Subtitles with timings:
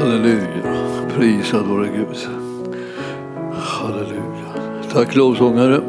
[0.00, 0.62] Halleluja.
[1.16, 2.16] Prisad vare Gud.
[3.52, 4.48] Halleluja.
[4.92, 5.80] Tack lovsångare.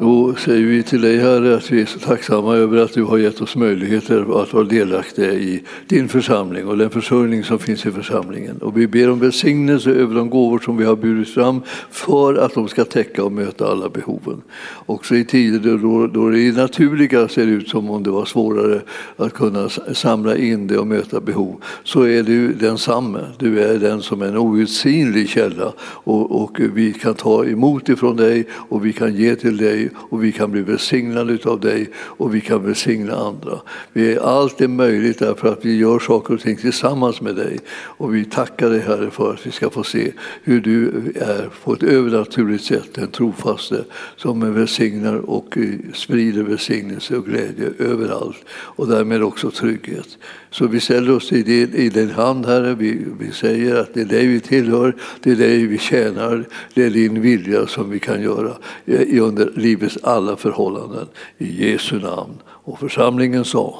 [0.00, 3.18] Då säger vi till dig Herre att vi är så tacksamma över att du har
[3.18, 7.90] gett oss möjligheter att vara delaktiga i din församling och den försörjning som finns i
[7.90, 8.58] församlingen.
[8.58, 12.54] Och vi ber om välsignelse över de gåvor som vi har burit fram för att
[12.54, 14.42] de ska täcka och möta alla behoven.
[14.86, 18.80] Också i tider då, då det naturliga ser ut som om det var svårare
[19.16, 23.20] att kunna samla in det och möta behov så är du densamme.
[23.38, 28.16] Du är den som är en outsinlig källa och, och vi kan ta emot ifrån
[28.16, 32.34] dig och vi kan ge till dig och vi kan bli välsignade av dig och
[32.34, 33.60] vi kan välsigna andra.
[33.92, 37.58] Vi är, allt är möjligt därför att vi gör saker och ting tillsammans med dig.
[37.72, 40.12] Och vi tackar dig Herre för att vi ska få se
[40.42, 43.84] hur du är på ett övernaturligt sätt den trofaste
[44.16, 50.18] som välsignar och eh, sprider välsignelse och glädje överallt och därmed också trygghet.
[50.50, 52.74] Så vi ställer oss i din, i din hand, Herre.
[52.74, 56.82] Vi, vi säger att det är dig vi tillhör, det är dig vi tjänar, det
[56.82, 58.52] är din vilja som vi kan göra
[58.86, 61.06] eh, under livets alla förhållanden.
[61.38, 62.34] I Jesu namn.
[62.46, 63.78] Och församlingen sa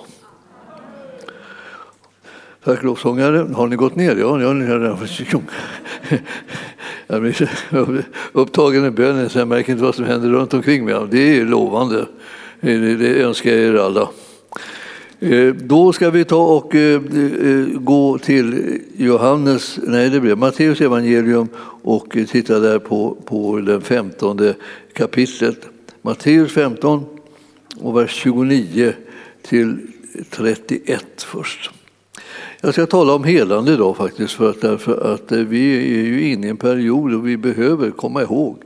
[2.65, 3.47] Tack lovsångare.
[3.55, 4.17] Har ni gått ner?
[4.17, 4.41] Ja,
[7.07, 10.95] jag blir upptagen i bönen så jag märker inte vad som händer runt omkring mig.
[11.11, 12.07] Det är lovande.
[12.61, 14.09] Det önskar jag er alla.
[15.21, 20.81] Eh, då ska vi ta och eh, eh, gå till Johannes, nej det blir Matteus
[20.81, 21.49] evangelium
[21.83, 24.55] och titta där på, på det femtonde
[24.93, 25.76] kapitlet.
[26.07, 27.05] Matteus 15
[27.81, 28.93] och vers 29
[29.43, 29.79] till
[30.31, 31.71] 31 först.
[32.61, 36.31] Jag ska tala om helande idag faktiskt för att, därför att eh, vi är ju
[36.31, 38.63] inne i en period och vi behöver komma ihåg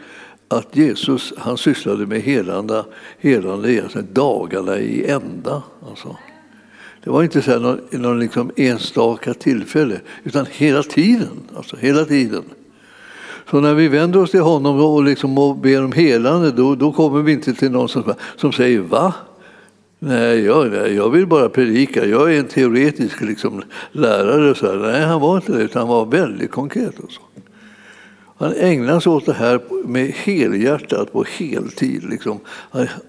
[0.49, 2.85] att Jesus han sysslade med helande,
[3.19, 5.63] helande alltså dagarna i ända.
[5.89, 6.17] Alltså.
[7.05, 11.41] Det var inte så här någon, någon liksom enstaka tillfälle, utan hela tiden.
[11.57, 12.45] Alltså hela tiden.
[13.51, 16.93] Så när vi vänder oss till honom och, liksom och ber om helande, då, då
[16.93, 19.15] kommer vi inte till någon som, som säger va?
[19.99, 23.63] Nej jag, jag vill bara predika, jag är en teoretisk liksom,
[23.93, 24.55] lärare.
[24.55, 24.77] Så här.
[24.77, 26.99] Nej, han var inte det, utan han var väldigt konkret.
[26.99, 27.21] Och så.
[28.39, 32.05] Han ägnade sig åt det här med helhjärtat på heltid.
[32.11, 32.41] Liksom.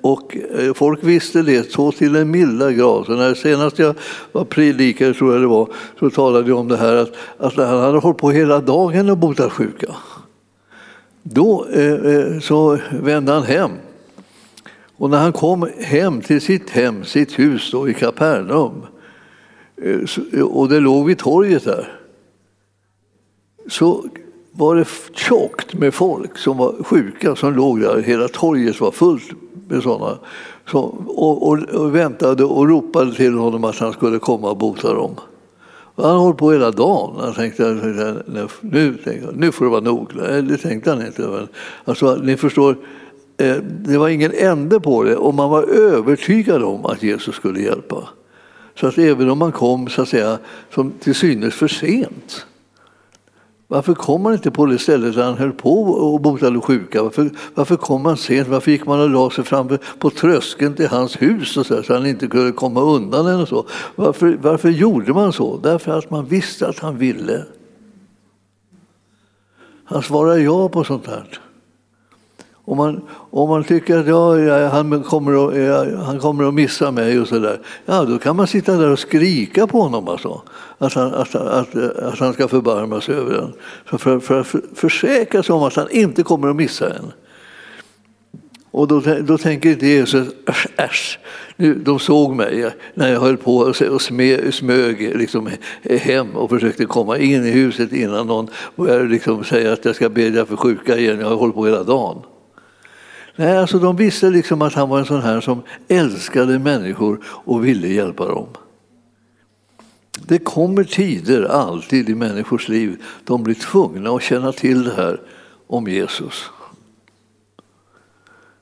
[0.01, 3.05] Och eh, folk visste det så till en milda grad.
[3.05, 3.95] Så när senast jag
[4.31, 5.69] var predikare, tror jag det var,
[5.99, 9.17] så talade jag om det här att, att han hade hållit på hela dagen och
[9.17, 9.95] botat sjuka.
[11.23, 13.71] Då eh, eh, så vände han hem.
[14.97, 18.85] Och när han kom hem till sitt hem, sitt hus då, i Kapernaum,
[19.81, 19.99] eh,
[20.33, 21.99] eh och det låg vid torget där,
[23.69, 24.05] så
[24.51, 28.01] var det tjockt med folk som var sjuka som låg där.
[28.01, 29.31] Hela torget var fullt
[29.67, 30.17] med sådana.
[30.65, 34.93] Så, och, och, och, väntade och ropade till honom att han skulle komma och bota
[34.93, 35.15] dem.
[35.95, 37.15] Och han höll på hela dagen.
[37.19, 37.63] Han tänkte
[38.61, 38.97] nu,
[39.33, 40.15] nu får det vara nog.
[40.43, 41.47] Det tänkte han inte.
[41.85, 42.77] Alltså, ni förstår,
[43.37, 47.61] eh, det var ingen ände på det och man var övertygad om att Jesus skulle
[47.61, 48.09] hjälpa.
[48.75, 50.37] Så att även om man kom så att säga,
[50.73, 52.45] som till synes för sent
[53.71, 57.03] varför kom man inte på det stället där han höll på och botade sjuka?
[57.03, 58.47] Varför, varför kom man sent?
[58.47, 61.93] Varför gick man och la sig framför, på tröskeln till hans hus och så, så
[61.93, 63.27] han inte kunde komma undan?
[63.27, 63.65] Eller så?
[63.95, 65.57] Varför, varför gjorde man så?
[65.57, 67.45] Därför att man visste att han ville.
[69.85, 71.39] Han svarade ja på sånt här.
[72.65, 76.53] Om man, om man tycker att ja, ja, han, kommer att, ja, han kommer att
[76.53, 80.07] missa mig och så där, ja, då kan man sitta där och skrika på honom
[80.07, 80.41] alltså,
[80.77, 83.53] att, han, att, att, att han ska förbarma sig över en.
[83.99, 87.11] För, för att försäkra sig om att han inte kommer att missa en.
[88.71, 91.19] Och då, då tänker inte Jesus, äsch, äsch,
[91.55, 93.57] nu, de såg mig när jag höll på
[93.89, 94.01] och
[94.51, 95.49] smög liksom
[95.83, 100.09] hem och försökte komma in i huset innan någon började liksom säga att jag ska
[100.09, 102.17] bedja för sjuka igen, jag har hållit på hela dagen.
[103.41, 107.65] Nej, alltså de visste liksom att han var en sån här som älskade människor och
[107.65, 108.47] ville hjälpa dem.
[110.27, 115.21] Det kommer tider alltid i människors liv de blir tvungna att känna till det här
[115.67, 116.49] om Jesus.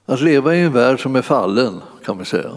[0.05, 2.51] Att leva i en värld som är fallen, kan man säga,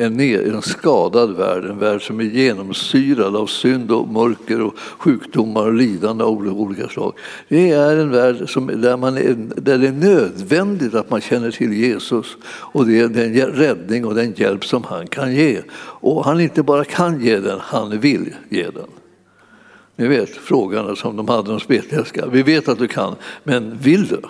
[0.00, 5.66] en, en skadad värld, en värld som är genomsyrad av synd och mörker och sjukdomar
[5.66, 7.12] och lidande av olika slag.
[7.48, 11.50] Det är en värld som, där, man är, där det är nödvändigt att man känner
[11.50, 15.60] till Jesus och det är den räddning och den hjälp som han kan ge.
[15.76, 18.88] Och han inte bara kan ge den, han vill ge den.
[19.96, 22.26] Ni vet frågan som de hade om spetälska.
[22.26, 23.14] Vi vet att du kan,
[23.44, 24.20] men vill du?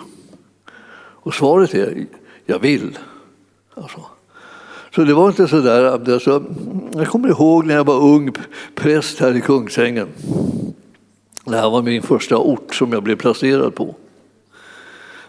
[1.21, 2.05] Och svaret är,
[2.45, 2.97] jag vill.
[3.75, 4.01] Alltså.
[4.95, 5.83] Så det var inte så där.
[5.83, 6.43] Alltså,
[6.93, 8.31] jag kommer ihåg när jag var ung
[8.75, 10.07] präst här i Kungsängen.
[11.45, 13.95] Det här var min första ort som jag blev placerad på.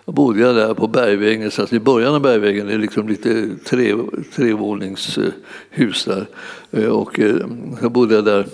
[0.04, 3.08] Då bodde jag där på Bergvägen, så att i början av Bergvägen är det liksom
[3.08, 3.94] lite tre,
[4.34, 6.26] trevåningshus eh, där.
[6.70, 7.46] Eh, och eh,
[7.80, 8.46] så bodde jag där.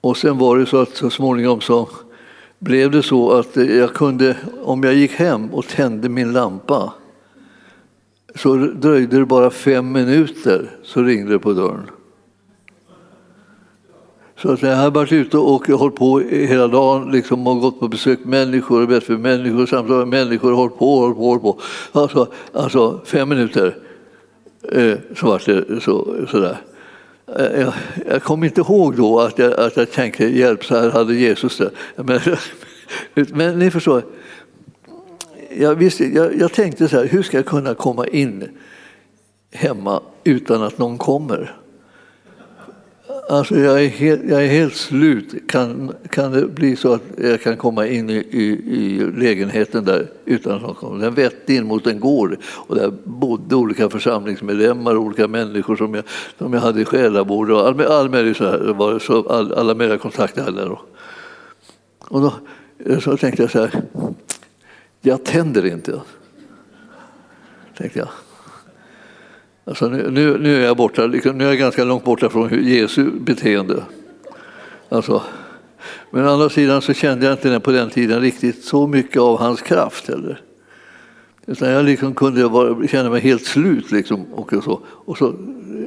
[0.00, 1.88] Och sen var det så att så småningom så
[2.58, 6.92] blev det så att jag kunde, om jag gick hem och tände min lampa
[8.34, 11.90] så dröjde det bara fem minuter så ringde det på dörren.
[14.36, 17.88] Så att jag har varit ute och hållit på hela dagen liksom, och gått på
[17.88, 21.60] besök människor och bett för människor, samtalat med människor, hållit på, hållit på, hållit på.
[21.92, 23.76] Alltså, alltså fem minuter
[24.72, 26.56] eh, så var det så, sådär.
[27.38, 27.72] Eh, jag,
[28.06, 31.56] jag kommer inte ihåg då att jag, att jag tänkte hjälp, så här hade Jesus
[31.56, 31.70] det.
[31.96, 32.20] Men,
[33.32, 34.02] men ni förstår,
[35.58, 38.48] jag, visste, jag, jag tänkte så här, hur ska jag kunna komma in
[39.52, 41.56] hemma utan att någon kommer?
[43.28, 45.48] Alltså jag, är helt, jag är helt slut.
[45.48, 48.42] Kan, kan det bli så att jag kan komma in i, i,
[48.76, 51.04] i lägenheten där utan att någon kommer?
[51.04, 56.04] Den vette in mot en gård och där bodde olika församlingsmedlemmar, olika människor som jag,
[56.38, 59.74] som jag hade i själavård och all, all möjlig så här, var så, all, alla
[59.74, 60.78] möjliga kontakter hade där.
[62.08, 62.32] Och då
[63.00, 63.82] så tänkte jag så här,
[65.06, 66.00] jag tänder inte.
[67.76, 68.08] Tänkte jag.
[69.64, 72.64] Alltså nu, nu, nu, är jag borta, liksom, nu är jag ganska långt borta från
[72.64, 73.82] Jesu beteende.
[74.88, 75.22] Alltså,
[76.10, 79.38] men å andra sidan så kände jag inte på den tiden riktigt så mycket av
[79.38, 80.40] hans kraft heller.
[81.46, 83.90] Utan jag liksom kunde vara, känna mig helt slut.
[83.90, 84.80] Liksom, och, så.
[84.86, 85.34] och så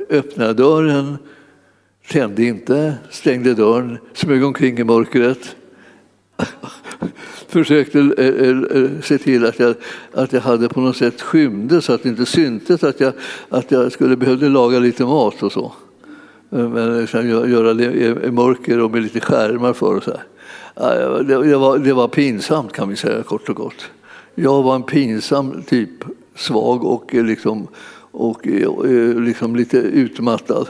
[0.10, 1.18] öppnade jag dörren,
[2.12, 5.56] tände inte, stängde dörren, smög omkring i mörkret
[7.48, 9.76] försökte eh, eh, eh, se till att jag,
[10.14, 13.14] att jag hade på något sätt skymde så att det inte syntes att jag,
[13.50, 15.74] att jag skulle behövde laga lite mat och så.
[16.52, 20.04] Eh, men liksom göra det i e, e, mörker och med lite skärmar för och
[20.04, 21.24] så här.
[21.24, 23.90] Det, var, det var pinsamt kan vi säga kort och gott.
[24.36, 25.90] Jag var en pinsam typ,
[26.36, 27.68] svag och, liksom,
[28.12, 28.46] och
[29.16, 30.68] liksom lite utmattad.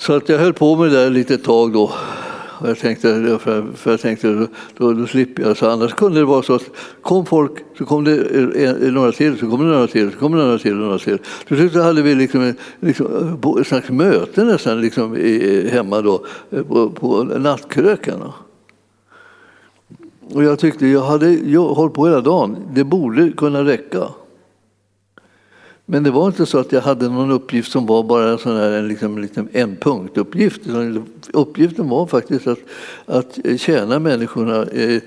[0.00, 1.92] Så att jag höll på med det där lite tag då.
[2.60, 5.56] Och jag tänkte, för, för jag tänkte då, då, slipper jag.
[5.56, 6.70] Så annars kunde det vara så att
[7.02, 10.18] kom folk, så kom det eh, eh, några till, så kom det några till, så
[10.18, 11.18] kom det några till, några till.
[11.48, 13.06] Till slut hade vi liksom, eh, liksom,
[13.60, 15.16] ett slags möte nästan liksom,
[15.70, 16.24] hemma då,
[16.68, 18.32] på, på nattkrökarna.
[20.34, 24.08] Och jag tyckte, jag hade jag hållit på hela dagen, det borde kunna räcka.
[25.92, 28.70] Men det var inte så att jag hade någon uppgift som var bara sån här,
[28.70, 30.60] en, liksom, liksom en punktuppgift.
[31.32, 32.58] Uppgiften var faktiskt att,
[33.06, 35.00] att tjäna människorna i,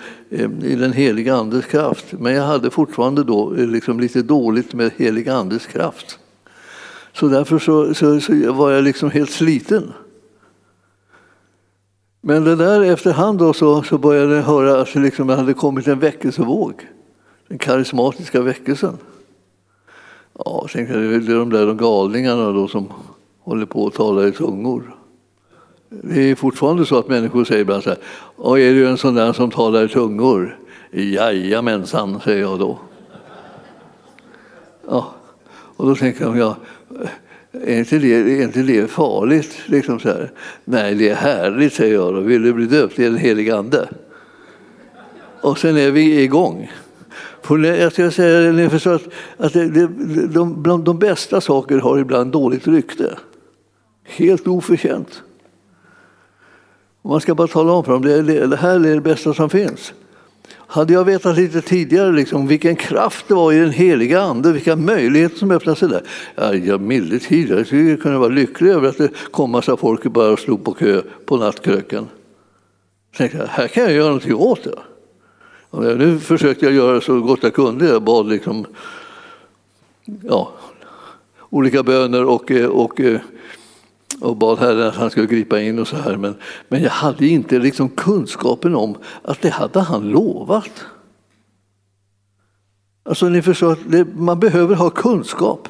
[0.64, 2.06] i den heliga Andes kraft.
[2.12, 6.20] Men jag hade fortfarande då eh, liksom lite dåligt med helig Andes kraft.
[7.14, 9.94] Så därför så, så, så var jag liksom helt sliten.
[12.22, 15.88] Men det där efterhand då så, så började jag höra att liksom det hade kommit
[15.88, 16.88] en väckelsevåg.
[17.48, 18.98] Den karismatiska väckelsen.
[20.38, 22.88] Ja, sen kan det är de där de galningarna då som
[23.40, 24.96] håller på att tala i tungor.
[25.90, 28.00] Det är fortfarande så att människor säger ibland så här,
[28.36, 30.60] och är du en sån där som talar i tungor?
[30.92, 32.80] Jajamensan, säger jag då.
[34.88, 35.14] Ja,
[35.76, 36.56] och då tänker de, ja,
[37.52, 39.58] är inte det, är inte det farligt?
[39.66, 40.32] Liksom så här.
[40.66, 42.20] Nej, det är härligt, säger jag då.
[42.20, 43.90] Vill du bli döpt i den helige Ande?
[45.42, 46.72] Och sen är vi igång.
[47.50, 49.08] Jag ska säga ni förstår att,
[49.38, 49.88] att det, det,
[50.28, 53.18] de, bland de bästa saker har ibland dåligt rykte.
[54.04, 55.24] Helt oförtjänt.
[57.02, 59.94] Man ska bara tala om för dem det, det här är det bästa som finns.
[60.74, 64.76] Hade jag vetat lite tidigare liksom, vilken kraft det var i den heliga ande, vilka
[64.76, 66.02] möjligheter som öppnade sig där.
[66.36, 70.06] Ja, jag milde tidigare jag skulle kunna vara lycklig över att det kom massa folk
[70.06, 72.08] och bara slog på kö på nattkröken.
[73.12, 74.80] Jag tänkte, här kan jag göra någonting åt det.
[75.74, 77.88] Nu försökte jag göra så gott jag kunde.
[77.88, 78.66] Jag bad liksom,
[80.24, 80.52] ja,
[81.50, 83.22] olika böner och, eh, och, eh,
[84.22, 86.18] och bad Herren att han skulle gripa in och så här.
[86.18, 86.36] Men,
[86.68, 90.86] men jag hade inte liksom kunskapen om att det hade han lovat.
[93.04, 93.78] Alltså ni förstår,
[94.18, 95.70] man behöver ha kunskap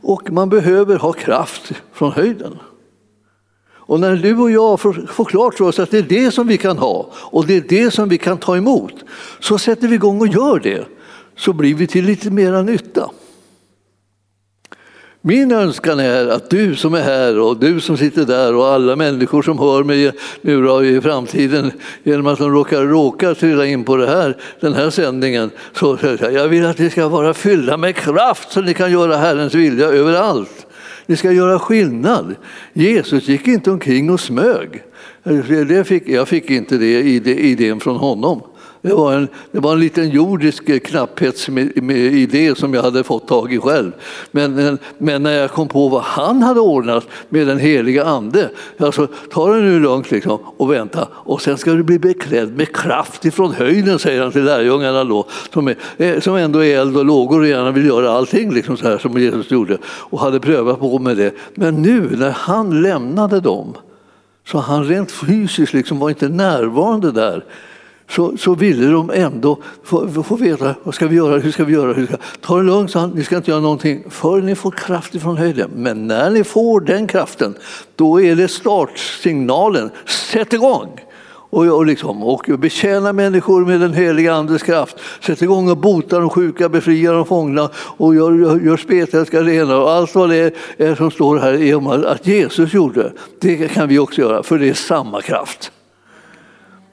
[0.00, 2.58] och man behöver ha kraft från höjden.
[3.86, 6.46] Och när du och jag får, får klart för oss att det är det som
[6.46, 8.94] vi kan ha och det är det som vi kan ta emot,
[9.40, 10.84] så sätter vi igång och gör det.
[11.36, 13.10] Så blir vi till lite mera nytta.
[15.26, 18.96] Min önskan är att du som är här och du som sitter där och alla
[18.96, 21.72] människor som hör mig nu i framtiden
[22.02, 25.50] genom att de råkar, råkar trilla in på det här, den här sändningen.
[25.72, 29.54] Så jag vill att ni ska vara fyllda med kraft så ni kan göra Herrens
[29.54, 30.63] vilja överallt.
[31.06, 32.34] Ni ska göra skillnad.
[32.72, 34.82] Jesus gick inte omkring och smög.
[35.48, 37.00] Det fick, jag fick inte det
[37.40, 38.42] idén från honom.
[38.84, 43.58] Det var en, det var en liten jordisk knapphetsidé som jag hade fått tag i
[43.58, 43.92] själv.
[44.30, 49.06] Men, men när jag kom på vad han hade ordnat med den heliga ande, alltså
[49.30, 53.24] ta det nu lugnt liksom, och vänta och sen ska du bli beklädd med kraft
[53.24, 57.04] ifrån höjden, säger han till lärjungarna då, som, är, eh, som ändå är eld och
[57.04, 60.80] lågor och gärna vill göra allting liksom så här som Jesus gjorde och hade prövat
[60.80, 61.34] på med det.
[61.54, 63.74] Men nu när han lämnade dem
[64.46, 67.44] så han rent fysiskt liksom var inte närvarande där
[68.10, 71.72] så, så ville de ändå få, få veta vad ska vi göra, hur ska vi
[71.72, 71.92] göra.
[71.92, 72.16] Hur ska...
[72.40, 75.36] Ta det lugnt, sa han, ni ska inte göra någonting förrän ni får kraft ifrån
[75.36, 75.70] höjden.
[75.74, 77.54] Men när ni får den kraften,
[77.96, 79.90] då är det startsignalen.
[80.06, 81.00] Sätt igång!
[81.54, 84.96] Och, liksom och, liksom, och betjäna människor med den heliga Andes kraft.
[85.20, 89.76] Sätt igång och bota de sjuka, befria de fångna och gör, gör, gör spetälska rena.
[89.76, 93.12] Och allt vad det är som står här är om att Jesus gjorde.
[93.40, 95.70] Det kan vi också göra, för det är samma kraft.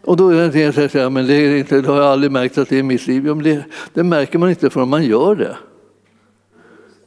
[0.03, 2.58] Och då är det en som men det, är inte, det har jag aldrig märkt
[2.58, 3.27] att det är mitt liv.
[3.27, 5.58] Ja, det, det, märker man inte förrän man gör det.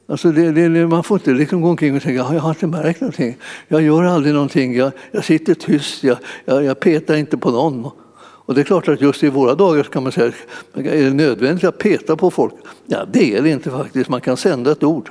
[0.07, 3.01] Alltså det, det, man får inte liksom gå omkring och tänka jag har inte märkt
[3.01, 3.37] någonting.
[3.69, 4.77] Jag gör aldrig någonting.
[4.77, 6.05] Jag, jag sitter tyst.
[6.05, 7.91] Jag, jag, jag, petar inte på någon.
[8.17, 10.33] Och det är klart att just i våra dagar kan man säga
[10.75, 12.55] är det nödvändigt att peta på folk?
[12.87, 14.11] Ja, det är det inte faktiskt.
[14.11, 15.11] Man kan sända ett ord.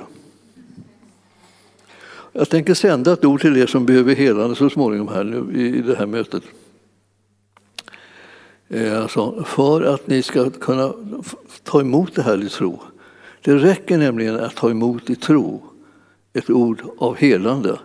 [2.32, 5.82] Jag tänker sända ett ord till er som behöver helande så småningom här nu i
[5.82, 6.42] det här mötet.
[8.68, 10.92] Eh, alltså, för att ni ska kunna
[11.62, 12.82] ta emot det här i tro.
[13.44, 15.62] Det räcker nämligen att ta emot i tro
[16.32, 17.78] ett ord av helande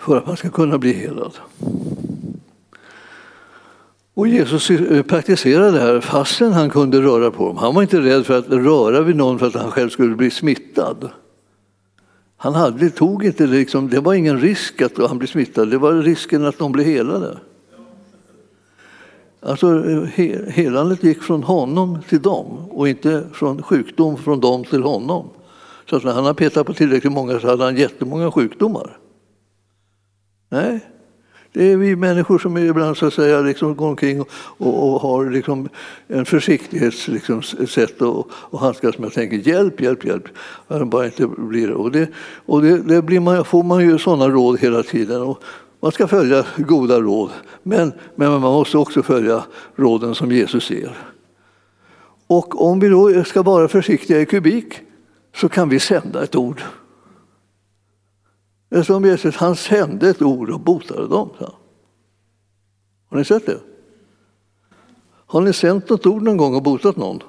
[0.00, 1.32] för att man ska kunna bli helad.
[4.14, 7.56] Och Jesus eh, praktiserade det här fastän han kunde röra på dem.
[7.56, 10.30] Han var inte rädd för att röra vid någon för att han själv skulle bli
[10.30, 11.10] smittad.
[12.36, 15.78] Han hade, tog inte det, liksom, det var ingen risk att han blev smittad, det
[15.78, 17.38] var risken att de blev helade.
[19.46, 19.82] Alltså,
[20.48, 25.28] helandet gick från honom till dem och inte från sjukdom från dem till honom.
[25.90, 28.98] Så att när han har petat på tillräckligt många så hade han jättemånga sjukdomar.
[30.48, 30.80] Nej,
[31.52, 35.00] det är vi människor som ibland så att säga, liksom går omkring och, och, och
[35.00, 35.68] har liksom
[36.06, 39.06] en försiktighetssätt liksom, sätt att och handskas med.
[39.06, 40.24] Jag tänker hjälp, hjälp, hjälp.
[40.86, 41.74] Bara inte blir det.
[41.74, 42.08] Och det,
[42.46, 45.22] och det, det blir man, får man ju sådana råd hela tiden.
[45.22, 45.42] Och
[45.84, 47.30] man ska följa goda råd,
[47.62, 50.98] men, men man måste också följa råden som Jesus ger.
[52.26, 54.80] Och om vi då ska vara försiktiga i kubik
[55.34, 56.62] så kan vi sända ett ord.
[58.84, 61.30] Som Jesus, han sände ett ord och botade dem.
[63.10, 63.60] Har ni sett det?
[65.26, 67.22] Har ni sänt något ord någon gång och botat någon?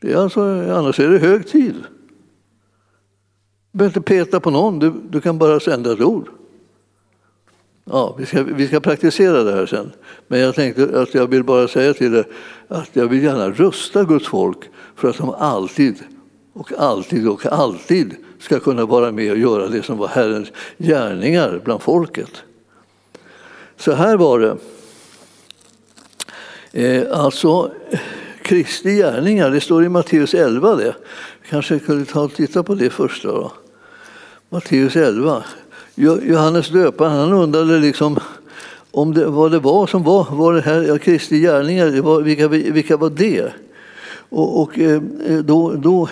[0.00, 1.74] Det är alltså, annars är det hög tid.
[3.72, 6.30] Du behöver inte peta på någon, du, du kan bara sända ett ord.
[7.90, 9.92] Ja, vi, ska, vi ska praktisera det här sen.
[10.26, 12.26] Men jag tänkte att jag vill bara säga till er
[12.68, 14.58] att jag vill gärna rusta Guds folk
[14.96, 15.94] för att de alltid
[16.52, 21.60] och alltid och alltid ska kunna vara med och göra det som var Herrens gärningar
[21.64, 22.42] bland folket.
[23.76, 24.56] Så här var det.
[26.72, 27.72] Eh, alltså,
[28.42, 30.94] Kristi gärningar, det står i Matteus 11 det.
[31.42, 33.22] Vi kanske kunde ta och titta på det först.
[33.22, 33.52] Då.
[34.48, 35.44] Matteus 11.
[35.98, 38.18] Johannes döparen han undrade liksom
[38.90, 42.20] om det, vad det var som var, var det här ja, Kristi gärningar, det var,
[42.20, 43.52] vilka, vilka var det?
[44.28, 45.02] Och, och eh,
[45.44, 46.08] då, då,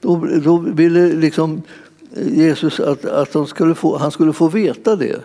[0.00, 1.62] då, då, ville liksom
[2.14, 5.20] Jesus att, att skulle få, han skulle få veta det.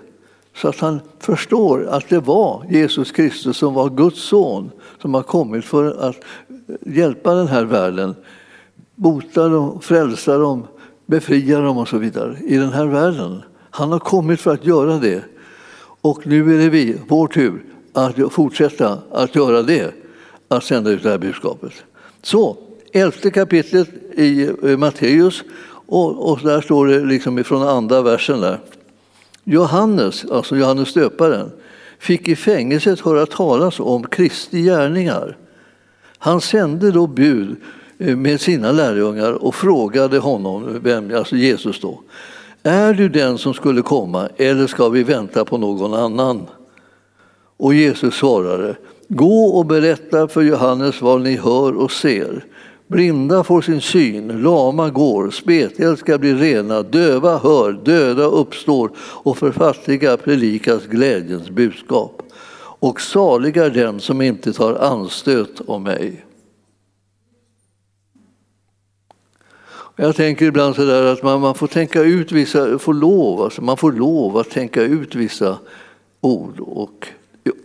[0.55, 5.24] Så att han förstår att det var Jesus Kristus som var Guds son som har
[5.24, 6.15] kommit för att
[6.86, 8.15] hjälpa den här världen.
[8.96, 10.67] Bota dem, frälsa dem,
[11.05, 13.41] befria dem och så vidare i den här världen.
[13.75, 15.23] Han har kommit för att göra det.
[16.01, 17.63] Och nu är det vi, vår tur,
[17.93, 19.93] att fortsätta att göra det,
[20.47, 21.71] att sända ut det här budskapet.
[22.21, 22.57] Så,
[22.91, 25.43] elfte kapitlet i eh, Matteus,
[25.85, 28.59] och, och där står det liksom ifrån andra versen där.
[29.43, 31.51] Johannes, alltså Johannes döparen,
[31.99, 35.37] fick i fängelset höra talas om Kristi gärningar.
[36.17, 37.55] Han sände då bud
[37.97, 42.01] eh, med sina lärjungar och frågade honom, vem, alltså Jesus då,
[42.63, 46.41] är du den som skulle komma eller ska vi vänta på någon annan?
[47.58, 48.75] Och Jesus svarade,
[49.08, 52.46] gå och berätta för Johannes vad ni hör och ser.
[52.88, 59.38] Blinda får sin syn, lama går, spetälska ska bli rena, döva hör, döda uppstår och
[59.38, 62.22] för fattiga predikas glädjens budskap.
[62.79, 66.25] Och saliga är den som inte tar anstöt av mig.
[69.95, 73.62] Jag tänker ibland så där att man, man får tänka ut vissa, får lov, alltså
[73.62, 75.57] man får lov att tänka ut vissa
[76.21, 77.07] ord och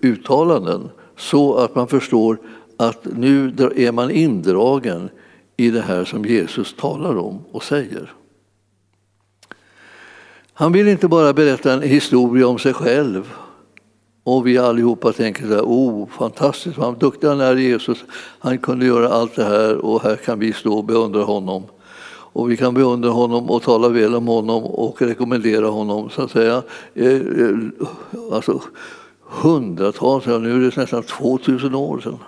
[0.01, 2.39] uttalanden så att man förstår
[2.77, 5.09] att nu är man indragen
[5.57, 8.13] i det här som Jesus talar om och säger.
[10.53, 13.33] Han vill inte bara berätta en historia om sig själv
[14.25, 18.05] och vi allihopa tänker så här, oh fantastiskt, vad duktig han är Jesus,
[18.39, 21.63] han kunde göra allt det här och här kan vi stå och beundra honom.
[22.33, 26.31] Och vi kan beundra honom och tala väl om honom och rekommendera honom så att
[26.31, 26.63] säga.
[26.95, 27.57] Eh, eh,
[28.33, 28.63] alltså,
[29.23, 32.19] hundratals, nu är det nästan 2000 år sedan.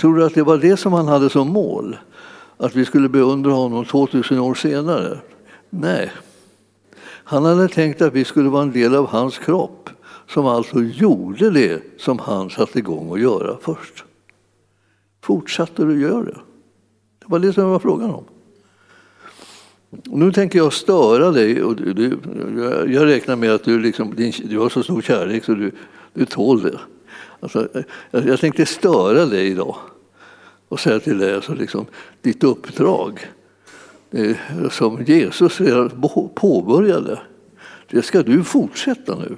[0.00, 1.96] Tror du att det var det som han hade som mål?
[2.56, 5.18] Att vi skulle beundra honom 2000 år senare?
[5.70, 6.12] Nej.
[7.24, 9.90] Han hade tänkt att vi skulle vara en del av hans kropp
[10.28, 14.04] som alltså gjorde det som han satte igång att göra först.
[15.22, 16.38] Fortsatte du göra det?
[17.28, 18.24] Det var det som var frågan om.
[20.04, 21.62] Nu tänker jag störa dig.
[21.62, 22.18] Och du, du,
[22.92, 25.72] jag räknar med att du, liksom, du har så stor kärlek så du,
[26.12, 26.78] du tål det.
[27.40, 27.68] Alltså,
[28.10, 29.76] jag, jag tänkte störa dig idag
[30.68, 31.86] och säga till dig alltså, liksom,
[32.22, 33.28] ditt uppdrag
[34.10, 34.36] eh,
[34.70, 35.90] som Jesus redan
[36.34, 37.20] påbörjade,
[37.90, 39.36] det ska du fortsätta nu.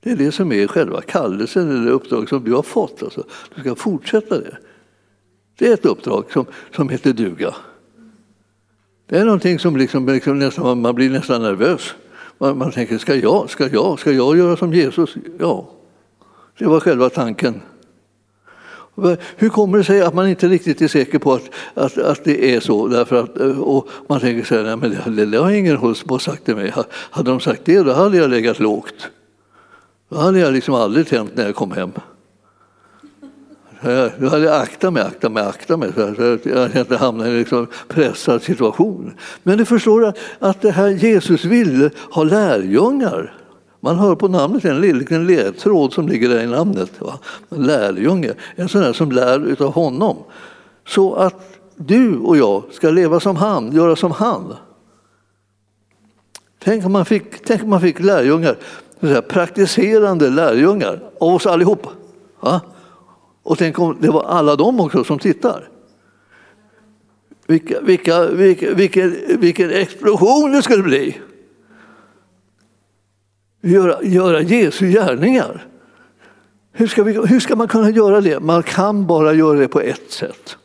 [0.00, 3.02] Det är det som är själva kallelsen, eller uppdraget som du har fått.
[3.02, 3.24] Alltså.
[3.54, 4.56] Du ska fortsätta det.
[5.58, 6.46] Det är ett uppdrag som,
[6.76, 7.54] som heter duga.
[9.06, 11.94] Det är någonting som liksom, liksom nästan, man blir nästan nervös.
[12.38, 15.14] Man, man tänker, ska jag, ska, jag, ska jag göra som Jesus?
[15.38, 15.70] Ja,
[16.58, 17.62] det var själva tanken.
[19.36, 22.54] Hur kommer det sig att man inte riktigt är säker på att, att, att det
[22.54, 22.88] är så?
[22.88, 26.18] Därför att, och man tänker så här, nej, men det, det har ingen hållit på
[26.18, 26.72] sagt till mig.
[26.86, 29.08] Hade de sagt det, då hade jag legat lågt.
[30.08, 31.92] Då hade jag liksom aldrig tänt när jag kom hem.
[33.80, 37.38] Jag hade akta mig, akta mig, akta mig så att jag inte hamnade i en
[37.38, 39.14] liksom pressad situation.
[39.42, 43.34] Men du förstår att, att det här Jesus ville ha lärjungar.
[43.80, 46.90] Man hör på namnet en liten ledtråd som ligger där i namnet.
[46.98, 47.18] Va?
[47.48, 50.16] Lärjunge, en sån där som lär utav honom.
[50.88, 54.54] Så att du och jag ska leva som han, göra som han.
[56.58, 58.56] Tänk om man fick, tänk om man fick lärjungar,
[59.20, 61.86] praktiserande lärjungar av oss allihop.
[62.40, 62.60] Va?
[63.46, 65.68] Och tänk om det var alla de också som tittar.
[67.46, 71.20] Vilka, vilka, vilka, vilken, vilken explosion det skulle bli!
[73.62, 75.66] Göra, göra Jesu gärningar.
[76.72, 78.40] Hur ska, vi, hur ska man kunna göra det?
[78.40, 80.56] Man kan bara göra det på ett sätt.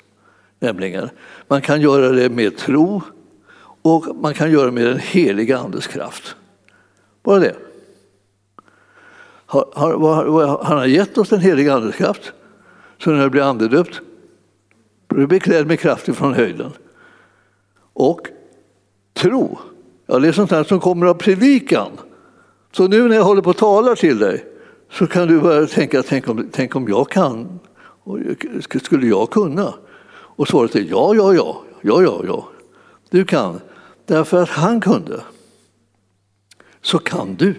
[0.59, 1.09] Nämligen,
[1.47, 3.01] man kan göra det med tro
[3.81, 6.35] och man kan göra det med den heliga Andes kraft.
[7.23, 7.55] Bara det.
[9.45, 12.33] Han har, har gett oss den heliga Andes kraft.
[13.03, 14.01] Så när jag blir andedöpt
[15.07, 16.71] blir jag beklädd med kraft ifrån höjden.
[17.93, 18.27] Och
[19.13, 19.59] tro,
[20.05, 21.91] ja, det är sånt här som kommer av predikan.
[22.71, 24.45] Så nu när jag håller på att tala till dig
[24.91, 27.59] så kan du börja tänka, tänk om, tänk om jag kan,
[28.83, 29.73] skulle jag kunna?
[30.11, 32.49] Och svaret är ja, ja, ja, ja, ja, ja.
[33.09, 33.59] Du kan,
[34.05, 35.21] därför att han kunde.
[36.81, 37.55] Så kan du.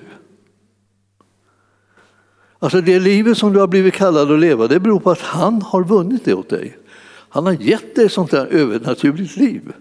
[2.63, 5.63] Alltså det livet som du har blivit kallad att leva, det beror på att han
[5.63, 6.79] har vunnit det åt dig.
[7.29, 9.73] Han har gett dig ett sånt där övernaturligt liv.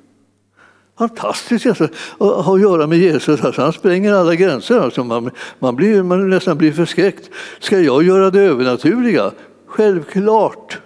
[0.98, 3.44] Fantastiskt alltså, att ha att göra med Jesus.
[3.44, 4.80] Alltså, han spränger alla gränser.
[4.80, 7.30] Alltså, man, man, blir, man nästan blir förskräckt.
[7.60, 9.32] Ska jag göra det övernaturliga?
[9.66, 10.80] Självklart.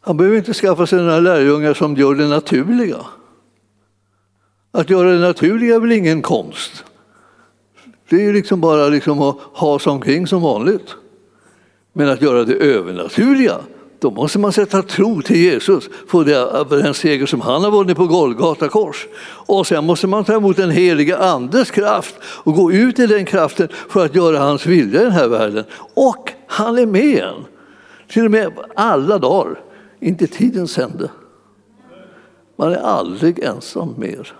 [0.00, 3.06] Han behöver inte skaffa sig några lärjungar som gör det naturliga.
[4.72, 6.84] Att göra det naturliga är väl ingen konst.
[8.08, 10.94] Det är liksom bara liksom att ha sig omkring som vanligt.
[11.92, 13.58] Men att göra det övernaturliga,
[13.98, 18.06] då måste man sätta tro till Jesus för den seger som han har vunnit på
[18.06, 19.06] Golgata kors.
[19.46, 23.24] Och sen måste man ta emot den heliga Andes kraft och gå ut i den
[23.24, 25.64] kraften för att göra hans vilja i den här världen.
[25.94, 27.44] Och han är med en.
[28.08, 29.60] Till och med alla dagar,
[30.00, 31.10] inte tidens ände.
[32.56, 34.32] Man är aldrig ensam mer.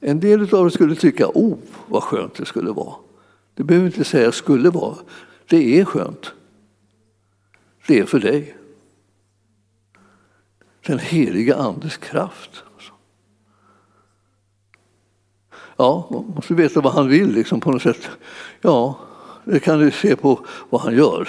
[0.00, 2.94] En del av er skulle tycka, oh vad skönt det skulle vara.
[3.54, 4.96] Det behöver inte säga skulle vara.
[5.48, 6.32] Det är skönt.
[7.86, 8.56] Det är för dig.
[10.86, 12.64] Den heliga Andes kraft.
[12.74, 12.92] Alltså.
[15.76, 18.08] Ja, man måste veta vad han vill liksom, på något sätt.
[18.60, 18.98] Ja,
[19.44, 21.28] det kan du se på vad han gör.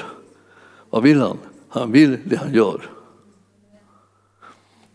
[0.89, 1.37] Vad vill han?
[1.69, 2.96] Han vill det han gör.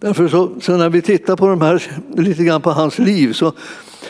[0.03, 1.83] Därför så, så, när vi tittar på de här,
[2.17, 3.53] lite grann på hans liv så,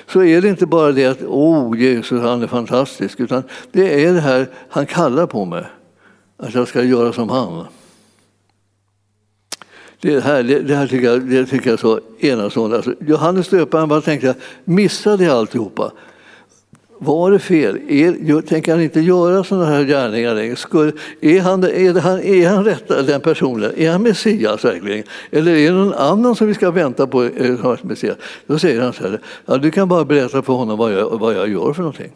[0.07, 4.13] så är det inte bara det att oh, Jesus han är fantastisk, utan det är
[4.13, 5.65] det här han kallar på mig,
[6.37, 7.65] att jag ska göra som han.
[10.01, 12.77] Det här, det här tycker, jag, det tycker jag är så enastående.
[12.77, 15.93] Alltså, Johannes döparen bara tänkte, missade jag alltihopa.
[17.05, 17.77] Var det fel?
[17.89, 20.57] Är, tänker han inte göra sådana här gärningar längre?
[20.57, 23.73] Skulle, är, han, är, han, är han rätt, den personen?
[23.77, 25.05] Är han Messias verkligen?
[25.31, 28.17] Eller är det någon annan som vi ska vänta på eh, som Messias?
[28.47, 31.35] Då säger han så här, ja, du kan bara berätta för honom vad jag, vad
[31.35, 32.13] jag gör för någonting.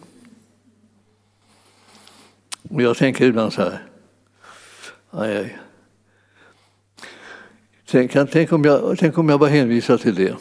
[2.71, 3.83] Och jag tänker ibland så här,
[5.11, 5.59] aj, aj.
[7.91, 10.35] Tänk, tänk, om jag, tänk om jag var hänvisad till det.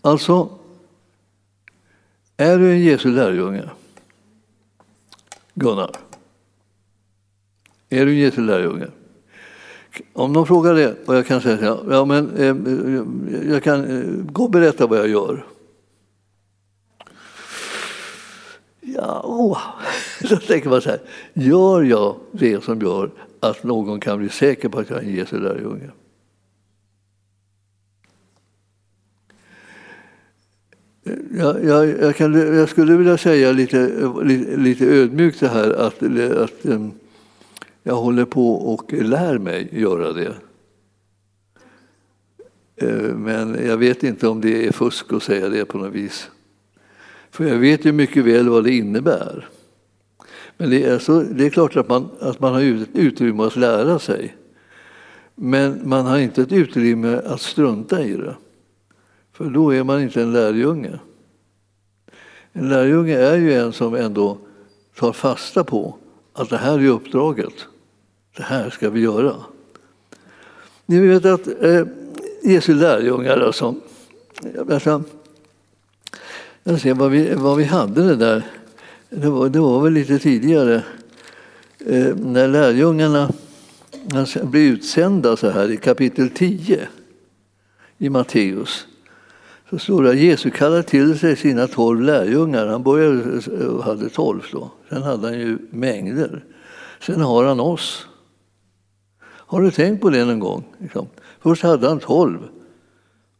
[0.00, 0.58] Alltså,
[2.36, 3.70] är du en Jesu lärjunge?
[5.54, 5.90] Gunnar?
[7.88, 8.86] Är du en Jesu lärjunge?
[10.12, 14.24] Om någon frågar det och jag kan säga ja, men, eh, eh, jag kan eh,
[14.32, 15.46] gå och berätta vad jag gör.
[18.80, 19.58] Ja, oh.
[20.30, 21.00] Då tänker man så här,
[21.32, 25.14] gör jag det som gör att någon kan bli säker på att jag är en
[25.14, 25.90] Jesu lärjunge?
[31.44, 36.02] Jag, jag, jag, kan, jag, skulle vilja säga lite, lite, lite ödmjukt det här att,
[36.42, 36.92] att um,
[37.82, 40.34] jag håller på och lär mig göra det.
[42.82, 46.30] Uh, men jag vet inte om det är fusk att säga det på något vis.
[47.30, 49.48] För jag vet ju mycket väl vad det innebär.
[50.56, 53.56] Men det är, så, det är klart att man, att man har ett utrymme att
[53.56, 54.36] lära sig.
[55.34, 58.36] Men man har inte ett utrymme att strunta i det.
[59.32, 60.98] För då är man inte en lärjunge.
[62.56, 64.38] En lärjunge är ju en som ändå
[64.96, 65.96] tar fasta på
[66.32, 67.54] att det här är uppdraget.
[68.36, 69.34] Det här ska vi göra.
[70.86, 71.86] Ni vet att eh,
[72.42, 73.74] Jesu lärjungar, alltså,
[74.68, 75.02] alltså
[76.62, 78.42] jag ser vad vi, vad vi hade det där,
[79.10, 80.82] det var, det var väl lite tidigare,
[81.78, 83.32] eh, när lärjungarna
[84.42, 86.88] blev utsända så här i kapitel 10
[87.98, 88.86] i Matteus
[89.70, 92.66] så står det att Jesus kallade till sig sina tolv lärjungar.
[92.66, 94.70] Han började eh, hade tolv då.
[94.88, 96.44] Sen hade han ju mängder.
[97.00, 98.06] Sen har han oss.
[99.22, 100.64] Har du tänkt på det någon gång?
[100.78, 101.06] Liksom.
[101.40, 102.38] Först hade han tolv.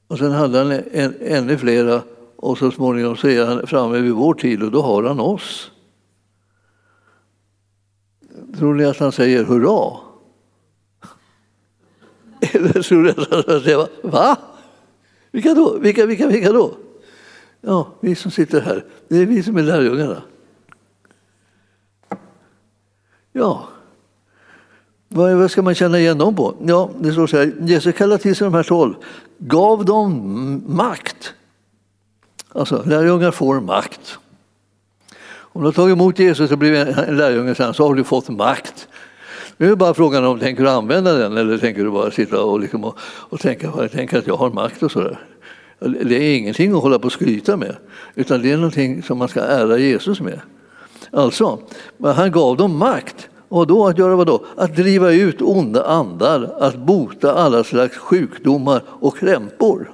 [0.08, 2.02] Och sen hade han en, ännu flera
[2.36, 5.70] och så småningom så är han framme vid vår tid och då har han oss.
[8.58, 9.96] Tror ni att han säger hurra?
[12.52, 14.36] Eller tror ni att han säger va?
[15.34, 15.78] Vilka då?
[15.78, 16.74] Vilka, vilka, vilka då?
[17.60, 18.84] Ja, vi som sitter här.
[19.08, 20.22] Det är vi som är lärjungarna.
[23.32, 23.68] Ja,
[25.08, 26.54] vad ska man känna igen dem på?
[26.66, 28.94] Ja, det står så här, Jesus kallade till sig de här tolv,
[29.38, 31.34] gav dem makt.
[32.52, 34.18] Alltså, lärjungar får makt.
[35.26, 38.28] Om du har tagit emot Jesus och blivit en lärjunge sen så har du fått
[38.28, 38.88] makt.
[39.56, 42.60] Nu är bara frågan om tänker du använda den eller tänker du bara sitta och,
[42.60, 45.18] liksom och, och tänka, tänka att jag har makt och sådär.
[45.78, 47.76] Det är ingenting att hålla på och skryta med,
[48.14, 50.40] utan det är någonting som man ska ära Jesus med.
[51.10, 51.58] Alltså,
[52.02, 53.28] han gav dem makt.
[53.48, 54.44] Och då att göra vad då?
[54.56, 59.92] Att driva ut onda andar, att bota alla slags sjukdomar och krämpor.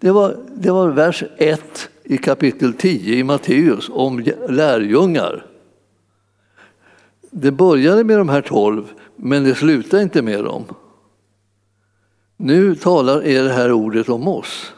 [0.00, 5.46] Det var, det var vers 1 i kapitel 10 i Matteus om lärjungar.
[7.38, 10.64] Det började med de här tolv, men det slutade inte med dem.
[12.36, 14.72] Nu talar är det här ordet om oss.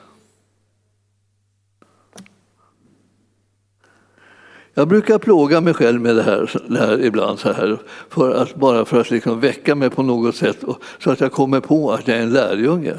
[4.75, 8.55] Jag brukar plåga mig själv med det här, det här ibland, så här, för att,
[8.55, 11.93] bara för att liksom väcka mig på något sätt och, så att jag kommer på
[11.93, 12.95] att jag är en lärjunge.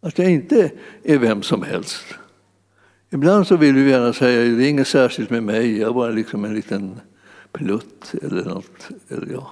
[0.00, 0.70] Att jag inte
[1.02, 2.04] är vem som helst.
[3.10, 5.94] Ibland så vill vi gärna säga att det är inget särskilt med mig, jag är
[5.94, 7.00] bara liksom en liten
[7.54, 8.88] plutt eller något.
[9.08, 9.50] Eller ja.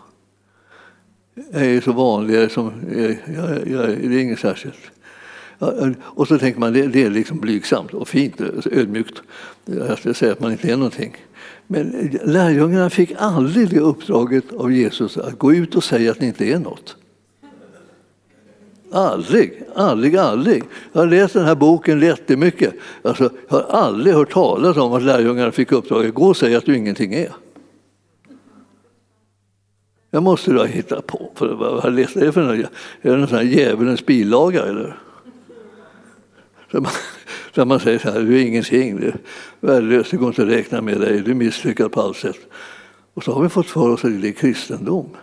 [1.53, 4.91] Jag är så vanlig, som, jag, jag, jag, det är inget särskilt.
[6.01, 9.23] Och så tänker man det, det är liksom blygsamt och fint, ödmjukt.
[9.65, 11.17] Jag ska säga att man inte är någonting.
[11.67, 16.27] Men lärjungarna fick aldrig det uppdraget av Jesus att gå ut och säga att ni
[16.27, 16.97] inte är något.
[18.93, 20.63] Aldrig, aldrig, aldrig.
[20.93, 22.75] Jag har läst den här boken jättemycket.
[23.03, 26.59] Alltså, jag har aldrig hört talas om att lärjungarna fick uppdraget att gå och säga
[26.59, 27.33] att du ingenting är.
[30.15, 31.31] Jag måste då ha hittat på.
[31.35, 32.71] För vad jag det för något?
[33.03, 34.99] Är det någon sån här djävulens bilaga eller?
[36.71, 36.93] Där man,
[37.55, 39.17] där man säger så här, du är ingenting, du är
[39.61, 42.37] värdelös, det går inte att räkna med dig, du är misslyckad på allt sätt.
[43.15, 45.17] Och så har vi fått för oss att det är kristendom.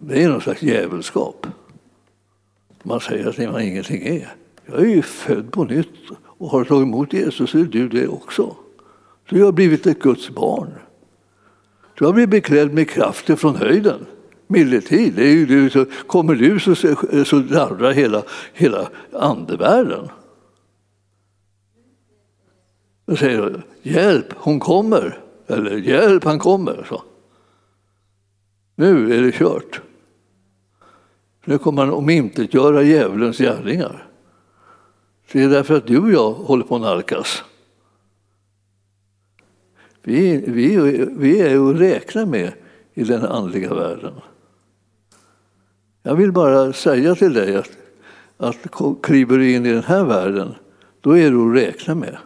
[0.00, 1.46] Det är någon slags djävulskap.
[2.82, 4.34] Man säger att man ingenting är.
[4.66, 8.08] Jag är ju född på nytt och har tagit emot Jesus, så är du det
[8.08, 8.56] också.
[9.28, 10.70] Du har blivit ett Guds barn.
[11.98, 14.06] Du har blivit beklädd med krafter från höjden.
[14.46, 16.74] Medeltid, det är ju du, så kommer du så,
[17.24, 20.08] så darrar hela, hela andevärlden.
[23.06, 25.18] Då säger du, hjälp, hon kommer.
[25.46, 26.86] Eller hjälp, han kommer.
[26.88, 27.02] Så.
[28.74, 29.80] Nu är det kört.
[31.44, 34.06] Nu kommer han omintetgöra djävulens gärningar.
[35.32, 37.44] Det är därför att du och jag håller på att nalkas.
[40.06, 40.76] Vi, vi,
[41.16, 42.52] vi är att räkna med
[42.94, 44.12] i den andliga världen.
[46.02, 47.70] Jag vill bara säga till dig att,
[48.36, 48.56] att
[49.02, 50.54] kliver du in i den här världen,
[51.00, 52.16] då är du att räkna med.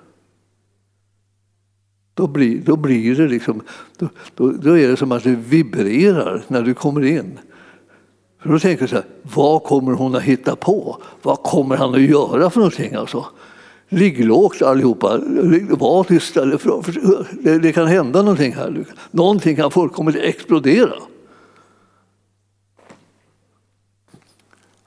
[2.14, 3.62] Då blir, då blir det liksom,
[3.98, 7.38] då, då, då är det som att det vibrerar när du kommer in.
[8.38, 11.02] För då tänker du så här, vad kommer hon att hitta på?
[11.22, 12.94] Vad kommer han att göra för någonting?
[12.94, 13.26] Alltså?
[13.92, 15.18] Ligg lågt allihopa,
[15.70, 16.44] var tysta.
[17.30, 18.84] Det, det kan hända någonting här.
[19.10, 20.92] Någonting kan fullkomligt explodera.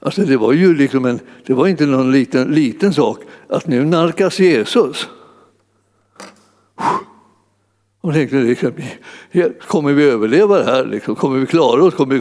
[0.00, 3.84] Alltså det var ju liksom en, det var inte någon liten, liten sak att nu
[3.84, 5.08] narkas Jesus.
[8.04, 8.72] Och tänkte, liksom,
[9.30, 10.84] liksom kommer vi överleva det här?
[10.84, 11.14] Liksom?
[11.14, 11.94] Kommer vi klara oss?
[11.94, 12.20] Kommer,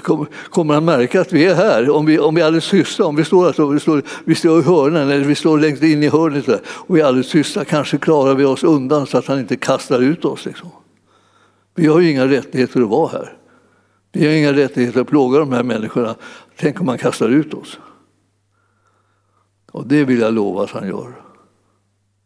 [0.00, 1.90] kommer, kommer, han märka att vi är här?
[1.90, 4.60] Om vi, om vi är alldeles tysta, om vi står, alltså, vi står, vi står
[4.60, 7.64] i hörnen eller vi står längst in i hörnet där, och vi är alldeles tysta,
[7.64, 10.44] kanske klarar vi oss undan så att han inte kastar ut oss.
[10.44, 10.70] Liksom.
[11.74, 13.36] Vi har ju inga rättigheter att vara här.
[14.12, 16.14] Vi har inga rättigheter att plåga de här människorna.
[16.56, 17.78] Tänk om han kastar ut oss.
[19.72, 21.14] Och det vill jag lova att han gör.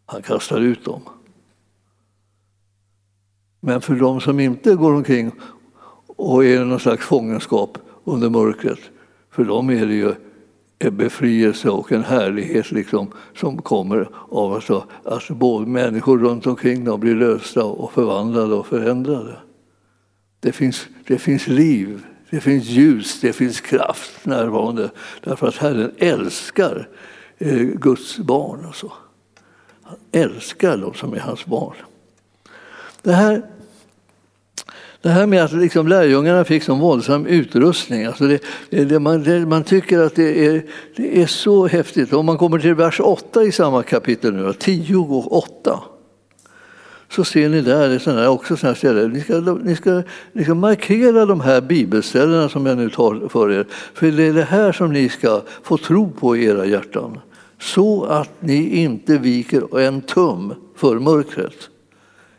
[0.07, 1.03] Han kastar ut dem.
[3.61, 5.31] Men för de som inte går omkring
[6.07, 8.81] och är i någon slags fångenskap under mörkret,
[9.31, 10.15] för dem är det ju
[10.79, 14.71] en befrielse och en härlighet liksom, som kommer av att,
[15.05, 19.37] att både människor runt omkring dem blir lösta och förvandlade och förändrade.
[20.41, 24.91] Det finns, det finns liv, det finns ljus, det finns kraft närvarande
[25.25, 26.89] därför att Herren älskar
[27.39, 28.65] eh, Guds barn.
[28.65, 28.93] Och
[29.83, 31.75] Han älskar de som är hans barn.
[33.03, 33.43] Det här,
[35.03, 38.41] det här med att liksom lärjungarna fick så våldsam utrustning, alltså det,
[38.85, 40.63] det, man, det, man, tycker att det är,
[40.97, 42.13] det är så häftigt.
[42.13, 45.81] Om man kommer till vers 8 i samma kapitel, nu, 10 och 8
[47.11, 49.11] så ser ni där sådana, också sådana ställen.
[49.11, 53.67] Ni ska, ni ska liksom markera de här bibelställena som jag nu tar för er.
[53.95, 57.19] För det är det här som ni ska få tro på i era hjärtan.
[57.61, 61.69] Så att ni inte viker en tum för mörkret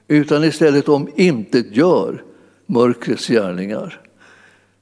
[0.09, 2.23] utan istället om intet gör
[2.65, 4.01] mörkrets gärningar.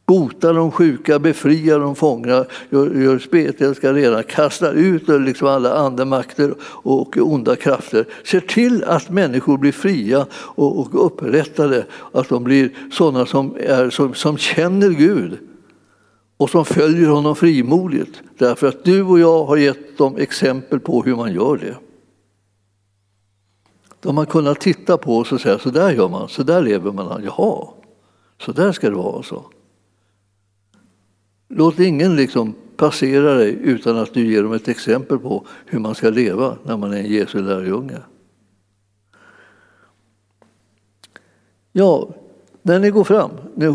[0.05, 6.53] Botar de sjuka, befriar de fångna, gör, gör spetälska rena, kastar ut liksom alla andemakter
[6.63, 8.05] och onda krafter.
[8.25, 13.89] Ser till att människor blir fria och, och upprättade, att de blir sådana som, är,
[13.89, 15.37] som, som känner Gud
[16.37, 18.21] och som följer honom frimodigt.
[18.37, 21.75] Därför att du och jag har gett dem exempel på hur man gör det.
[23.99, 26.91] De har kunnat titta på oss och säga så där gör man, så där lever
[26.91, 27.23] man.
[27.23, 27.67] Jaha,
[28.41, 29.23] så där ska det vara.
[29.23, 29.45] Så.
[31.49, 35.95] Låt ingen liksom passera dig utan att du ger dem ett exempel på hur man
[35.95, 37.97] ska leva när man är en Jesu lärjunge.
[41.71, 42.09] Ja,
[42.61, 43.31] när ni går fram,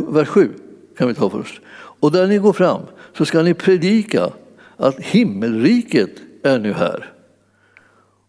[0.09, 0.51] vers 7
[0.97, 1.61] kan vi ta först.
[1.75, 2.81] Och där ni går fram
[3.17, 4.31] så ska ni predika
[4.77, 6.11] att himmelriket
[6.43, 7.13] är nu här.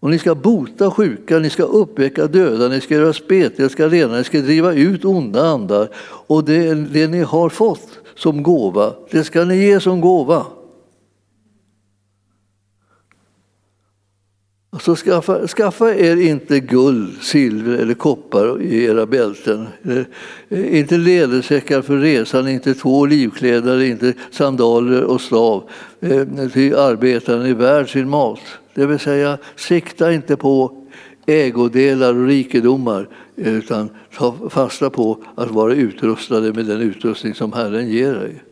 [0.03, 4.17] Och ni ska bota sjuka, ni ska uppväcka döda, ni ska göra spetiga, ska rena,
[4.17, 5.89] ni ska driva ut onda andar.
[6.27, 10.45] Och det, det ni har fått som gåva, det ska ni ge som gåva.
[14.81, 19.67] Så skaffa, skaffa er inte guld, silver eller koppar i era bälten.
[20.49, 25.63] Eh, inte lädersäckar för resan, inte två livkläder, inte sandaler och slav.
[25.99, 28.41] Eh, Ty arbetaren är värd sin mat.
[28.73, 30.83] Det vill säga, sikta inte på
[31.25, 37.89] ägodelar och rikedomar utan ta fasta på att vara utrustade med den utrustning som Herren
[37.89, 38.43] ger dig.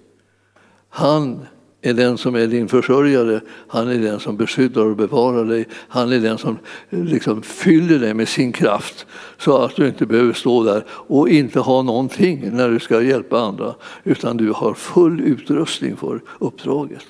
[0.89, 1.45] Han
[1.81, 5.67] är den som är din försörjare, han är den som beskyddar och bevarar dig.
[5.87, 6.57] Han är den som
[6.89, 9.05] liksom fyller dig med sin kraft
[9.37, 13.39] så att du inte behöver stå där och inte ha någonting när du ska hjälpa
[13.39, 17.05] andra utan du har full utrustning för uppdraget.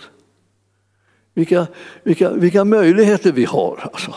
[1.34, 1.68] Vilka,
[2.04, 4.16] vilka, vilka möjligheter vi har alltså.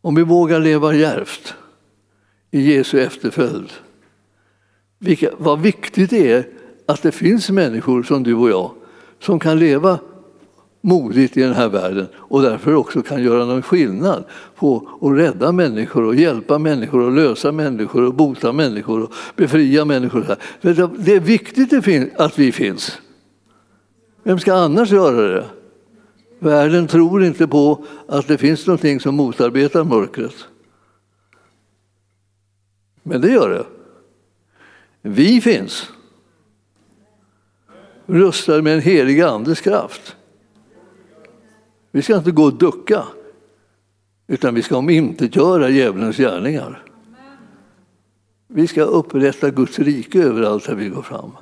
[0.00, 1.54] Om vi vågar leva djärvt
[2.50, 3.72] i Jesu efterföljd.
[4.98, 6.46] Vilka, vad viktigt det är
[6.86, 8.70] att det finns människor som du och jag
[9.20, 9.98] som kan leva
[10.80, 14.24] modigt i den här världen och därför också kan göra någon skillnad
[14.56, 19.84] på att rädda människor och hjälpa människor och lösa människor och bota människor och befria
[19.84, 20.36] människor.
[20.98, 21.72] Det är viktigt
[22.16, 22.98] att vi finns.
[24.22, 25.44] Vem ska annars göra det?
[26.38, 30.34] Världen tror inte på att det finns någonting som motarbetar mörkret.
[33.02, 33.66] Men det gör det.
[35.02, 35.90] Vi finns.
[38.06, 40.16] Rustade med en helig andes kraft.
[41.90, 43.04] Vi ska inte gå och ducka,
[44.26, 46.84] utan vi ska omintetgöra djävulens gärningar.
[48.46, 51.32] Vi ska upprätta Guds rike överallt där vi går fram.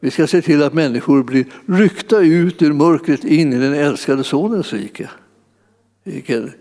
[0.00, 4.24] Vi ska se till att människor blir ryckta ut ur mörkret in i den älskade
[4.24, 5.10] Sonens rike.
[6.04, 6.52] Vilken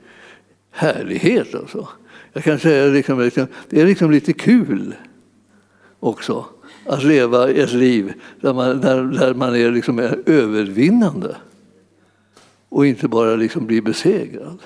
[0.71, 1.88] härlighet alltså.
[2.34, 4.95] Jag kan säga liksom, liksom, det är liksom lite kul
[5.99, 6.45] också
[6.86, 11.36] att leva ett liv där man, där, där man är liksom övervinnande
[12.69, 14.60] och inte bara liksom blir besegrad.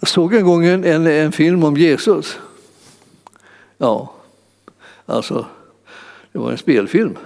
[0.00, 2.38] Jag såg en gång en, en, en film om Jesus.
[3.78, 4.12] Ja,
[5.06, 5.46] alltså,
[6.32, 7.18] det var en spelfilm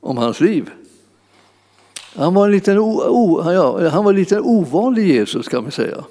[0.00, 0.70] om hans liv.
[2.16, 5.72] Han var en liten, o, o, ja, han var en liten ovanlig Jesus kan man
[5.72, 6.04] säga.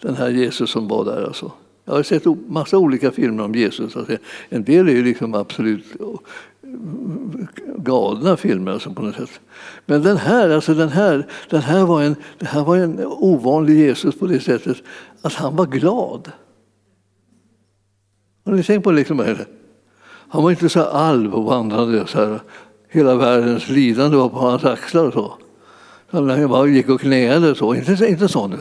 [0.00, 1.52] Den här Jesus som var där alltså.
[1.84, 3.96] Jag har sett massa olika filmer om Jesus.
[3.96, 4.16] Alltså,
[4.48, 5.84] en del är ju liksom absolut
[7.76, 9.40] galna filmer alltså på något sätt.
[9.86, 13.78] Men den här, alltså den här, den här, var, en, den här var en ovanlig
[13.78, 14.76] Jesus på det sättet
[15.22, 16.32] att han var glad.
[18.44, 19.46] Har ni tänkt på liksom det?
[20.28, 22.40] Han var inte så alv och vandrade så här,
[22.88, 25.34] hela världens lidande var på hans axlar och så.
[26.10, 28.56] Han bara gick och knäade och så, inte, inte sån.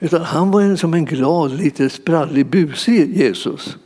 [0.00, 3.76] Utan han var en, som en glad, lite sprallig, busig Jesus.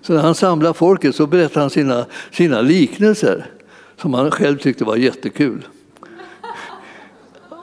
[0.00, 3.46] Så när han samlade folket så berättade han sina, sina liknelser
[3.96, 5.66] som han själv tyckte var jättekul.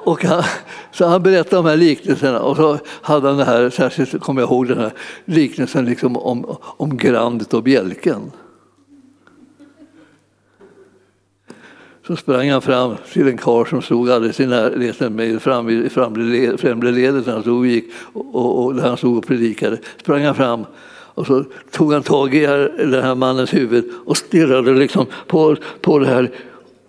[0.04, 0.44] Och han,
[0.92, 4.50] så han berättade de här liknelserna och så hade han det här, särskilt kommer jag
[4.50, 4.94] ihåg den här
[5.26, 8.32] liknelsen liksom om, om grandet och bjälken.
[12.08, 15.90] Så sprang han fram till en karl som stod alldeles i närheten med fram i
[16.58, 19.78] främre ledet när han stod och gick och, och, och, där han stod och predikade.
[20.02, 20.66] Sprang han fram
[21.14, 22.46] och så tog han tag i
[22.78, 26.32] den här mannens huvud och stirrade liksom på, på det här.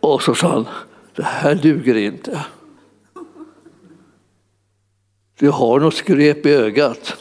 [0.01, 0.67] Och så sa han,
[1.17, 2.45] det här duger inte.
[5.43, 7.17] Du har något skräp i ögat.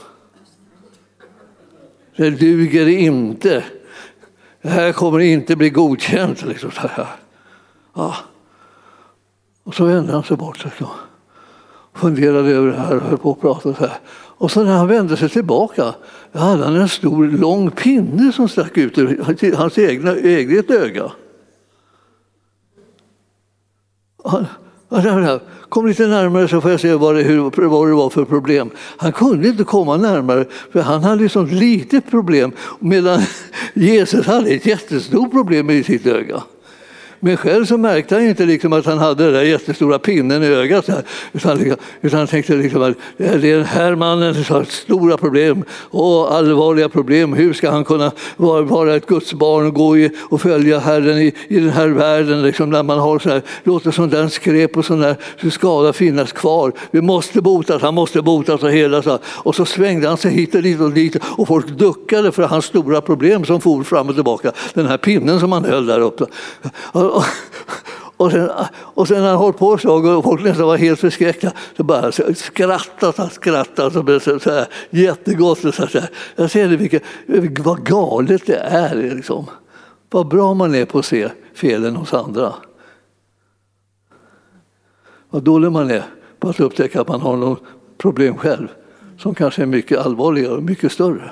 [2.16, 3.64] Det duger inte.
[4.62, 6.46] Det här kommer inte bli godkänt.
[6.46, 7.08] Liksom så här.
[7.94, 8.16] Ja.
[9.64, 13.42] Och så vände han sig bort och funderade över det här och höll på att
[13.42, 14.00] prata så här.
[14.14, 15.94] Och så när han vände sig tillbaka
[16.32, 21.12] då hade han en stor lång pinne som stack ut ur hans egna, eget öga.
[25.70, 28.70] Kom lite närmare så får jag se vad det, hur, vad det var för problem.
[28.98, 33.22] Han kunde inte komma närmare för han hade liksom ett sånt litet problem medan
[33.74, 36.44] Jesus hade ett jättestort problem i sitt öga.
[37.24, 40.48] Men själv så märkte han inte liksom att han hade den där jättestora pinnen i
[40.48, 40.88] ögat.
[40.88, 41.04] Här,
[41.34, 45.18] utan, liksom, utan han tänkte liksom att det är den här mannen som har stora
[45.18, 47.34] problem och allvarliga problem.
[47.34, 51.18] hur ska han kunna vara, vara ett Guds barn och gå i, och följa Herren
[51.18, 52.42] i, i den här världen?
[52.42, 55.16] Liksom, när man har så här, låter sånt där skräp och sån där
[55.50, 56.74] skada finnas kvar.
[56.92, 59.06] Vi måste botas, han måste botas och helas.
[59.24, 62.66] Och så svängde han sig hit och dit och dit och folk duckade för hans
[62.66, 64.52] stora problem som for fram och tillbaka.
[64.74, 66.26] Den här pinnen som han höll där uppe.
[68.22, 71.52] Och sen, och sen när han hållit på så och folk nästan var helt förskräckta
[71.78, 75.60] så bara skrattade han skrattade så, så här, jättegott.
[75.60, 76.10] Så här.
[76.36, 77.04] Jag ser det, vilket,
[77.60, 78.96] vad galet det är.
[78.96, 79.46] Liksom.
[80.10, 82.54] Vad bra man är på att se felen hos andra.
[85.30, 86.04] Vad dålig man är
[86.40, 87.64] på att upptäcka att man har något
[87.98, 88.68] problem själv
[89.18, 91.32] som kanske är mycket allvarligare och mycket större.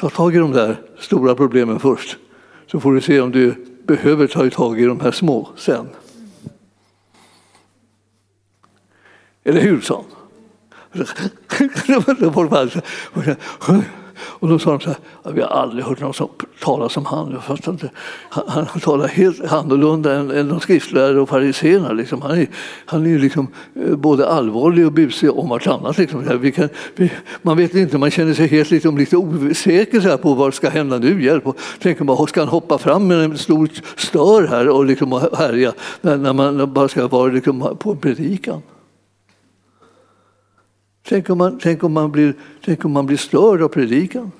[0.00, 2.16] Ta tag i de där stora problemen först,
[2.66, 3.54] så får du se om du
[3.86, 5.88] behöver ta tag i de här små sen.
[9.44, 10.04] Eller hur, sa
[14.20, 16.28] Och då sa de så här, vi har aldrig hört någon som
[16.62, 17.38] talar som han.
[17.46, 17.58] Han,
[18.28, 21.92] han, han talar helt annorlunda än, än de skriftlärare och fariséerna.
[21.92, 22.22] Liksom.
[22.22, 22.48] Han är,
[22.86, 25.98] han är liksom eh, både allvarlig och busig om vartannat.
[25.98, 26.38] Liksom.
[26.40, 27.10] Vi kan, vi,
[27.42, 30.70] man vet inte, man känner sig helt liksom, lite osäker så här, på vad ska
[30.70, 31.24] hända nu.
[31.24, 31.46] Hjälp.
[31.46, 35.72] Och tänker man, ska han hoppa fram med en stor stör här och liksom härja
[36.00, 38.62] när, när man bara ska vara liksom, på en predikan?
[41.02, 42.34] Tänk om man, tänk om man, blir,
[42.64, 44.32] tänk om man blir störd av predikan.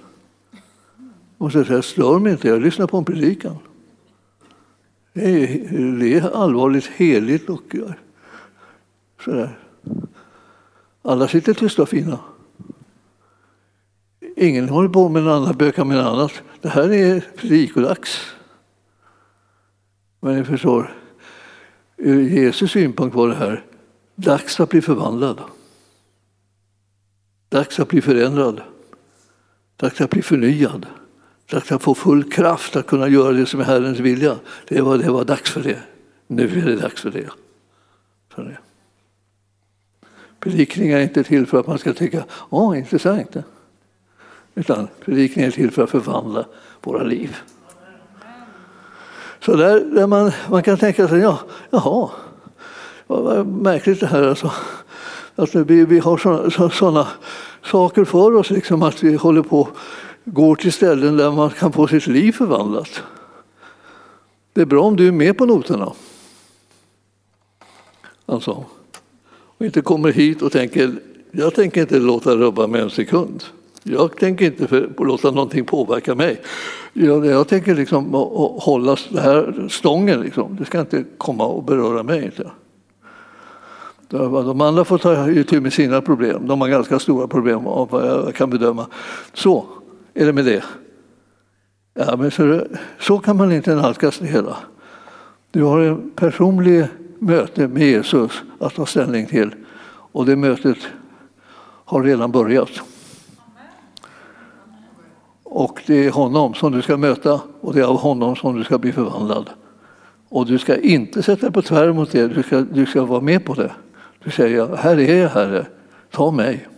[1.39, 3.57] Och så säger stör mig inte, jag lyssnar på en predikan.
[5.13, 7.93] Det är, det är allvarligt heligt och eh,
[9.25, 9.59] sådär.
[11.03, 12.19] Alla sitter tysta och fina.
[14.37, 16.33] Ingen håller på med något annat, bökar med något annat.
[16.61, 18.35] Det här är predikodags.
[20.21, 20.97] Men ni förstår,
[21.97, 23.65] ur Jesus synpunkt var det här
[24.15, 25.41] dags att bli förvandlad.
[27.51, 28.63] Dags att bli förändrad.
[29.77, 30.87] Dags att bli förnyad.
[31.51, 34.37] Dags att få full kraft att kunna göra det som är Herrens vilja.
[34.69, 35.79] Det var, det var dags för det.
[36.27, 37.31] Nu är det dags för det.
[40.41, 41.03] Predikningar det.
[41.03, 43.37] Är inte till för att man ska tycka åh, intressant.
[44.55, 46.47] Utan predikningar är till för att förvandla
[46.81, 47.37] våra liv.
[49.41, 51.39] Så där, där man, man kan tänka sig, ja,
[51.71, 52.11] jaha,
[53.07, 54.53] vad märkligt det här alltså.
[55.41, 57.09] Alltså vi, vi har sådana, sådana
[57.65, 59.69] saker för oss, liksom att vi håller på
[60.25, 63.03] går till ställen där man kan få sitt liv förvandlat.
[64.53, 65.93] Det är bra om du är med på noterna.
[68.27, 68.65] Alltså,
[69.59, 70.93] och inte kommer hit och tänker,
[71.31, 73.45] jag tänker inte låta rubba mig en sekund.
[73.83, 76.41] Jag tänker inte för, låta någonting påverka mig.
[76.93, 78.15] Jag, jag tänker liksom
[78.61, 80.21] hålla det här stången.
[80.21, 80.57] Liksom.
[80.57, 82.25] Det ska inte komma och beröra mig.
[82.25, 82.51] Inte.
[84.11, 86.47] De andra får ta itu med sina problem.
[86.47, 88.87] De har ganska stora problem av vad jag kan bedöma.
[89.33, 89.65] Så
[90.15, 90.65] är det med det.
[91.95, 92.63] Ja, men så,
[92.99, 94.57] så kan man inte nalkas det hela.
[95.51, 96.87] Du har ett personligt
[97.19, 99.55] möte med Jesus att ta ställning till
[100.13, 100.79] och det mötet
[101.85, 102.71] har redan börjat.
[105.43, 108.65] Och det är honom som du ska möta och det är av honom som du
[108.65, 109.51] ska bli förvandlad.
[110.29, 113.21] Och du ska inte sätta dig på tvär mot det, du ska, du ska vara
[113.21, 113.71] med på det.
[114.25, 115.67] Då säger, jag, här är jag Herre,
[116.11, 116.69] ta mig.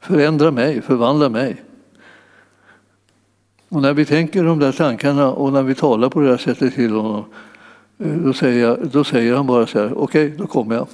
[0.00, 1.62] Förändra mig, förvandla mig.
[3.68, 6.74] Och när vi tänker de där tankarna och när vi talar på det här sättet
[6.74, 7.24] till honom,
[7.98, 10.86] eh, då säger, jag, då säger han bara så här, okej, okay, då kommer jag.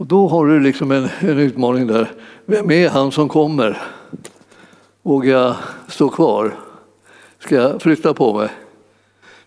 [0.00, 2.10] Och då har du liksom en, en utmaning där.
[2.46, 3.82] Vem är han som kommer?
[5.02, 5.56] Vågar jag
[5.88, 6.54] stå kvar?
[7.38, 8.48] Ska jag flytta på mig?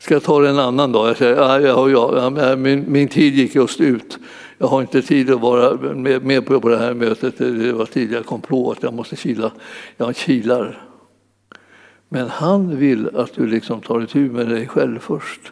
[0.03, 1.09] Ska jag ta det en annan dag?
[1.09, 4.17] Jag säger, ja, ja, ja, min, min tid gick just ut.
[4.57, 7.37] Jag har inte tid att vara med, med på det här mötet.
[7.37, 9.51] Det var tidigare jag kom på att jag måste kila.
[9.97, 10.87] Jag kilar.
[12.09, 15.51] Men han vill att du liksom tar itu med dig själv först.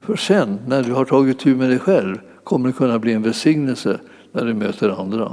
[0.00, 3.22] För sen, när du har tagit tur med dig själv, kommer det kunna bli en
[3.22, 4.00] välsignelse
[4.32, 5.32] när du möter andra.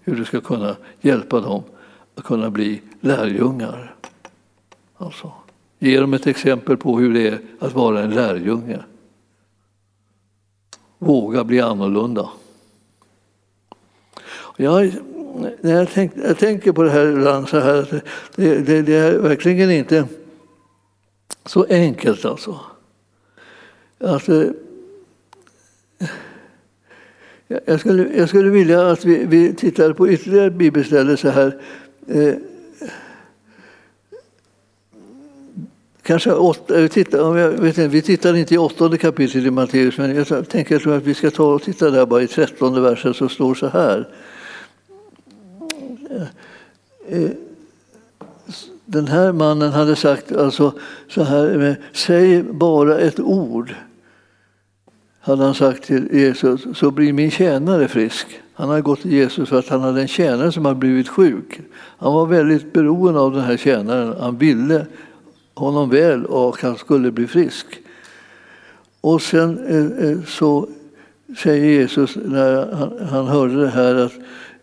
[0.00, 1.62] Hur du ska kunna hjälpa dem
[2.14, 3.94] att kunna bli lärjungar.
[4.96, 5.32] Alltså.
[5.78, 8.78] Ge dem ett exempel på hur det är att vara en lärjunge.
[10.98, 12.28] Våga bli annorlunda.
[14.56, 14.92] Jag,
[15.60, 18.02] när jag, tänk, jag tänker på det här ibland så här,
[18.34, 20.04] det, det, det, är verkligen inte
[21.44, 22.60] så enkelt alltså.
[24.00, 24.52] alltså
[27.64, 31.60] jag, skulle, jag skulle vilja att vi, vi tittade på ytterligare bibelställen så här.
[32.08, 32.34] Eh,
[36.08, 39.98] Kanske åt, eh, titta, jag vet inte, vi tittar inte i åttonde kapitlet i Matteus,
[39.98, 43.28] men jag tänker att vi ska ta och titta där bara i trettonde versen så
[43.28, 44.08] står så här.
[46.10, 46.22] Eh,
[47.08, 47.30] eh,
[48.84, 50.72] den här mannen hade sagt alltså
[51.08, 53.74] så här, säg bara ett ord,
[55.20, 58.26] hade han sagt till Jesus, så blir min tjänare frisk.
[58.54, 61.60] Han hade gått till Jesus för att han hade en tjänare som hade blivit sjuk.
[61.98, 64.14] Han var väldigt beroende av den här tjänaren.
[64.20, 64.86] Han ville
[65.58, 67.66] honom väl och han skulle bli frisk.
[69.00, 70.68] Och sen eh, eh, så
[71.42, 72.66] säger Jesus när
[73.10, 74.12] han, hörde det här att,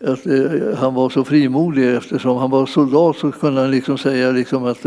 [0.07, 4.31] att eh, han var så frimodig eftersom han var soldat så kunde han liksom säga
[4.31, 4.85] liksom att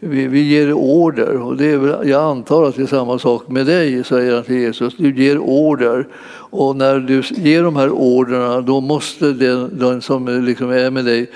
[0.00, 1.36] vi, vi ger order.
[1.36, 4.44] Och det är väl, jag antar att det är samma sak med dig, säger han
[4.44, 4.94] till Jesus.
[4.96, 6.08] Du ger order.
[6.52, 11.04] Och när du ger de här orderna då måste den, den som liksom är med
[11.04, 11.30] dig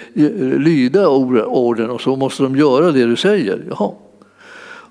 [0.58, 3.64] lyda orden och så måste de göra det du säger.
[3.70, 3.90] Jaha.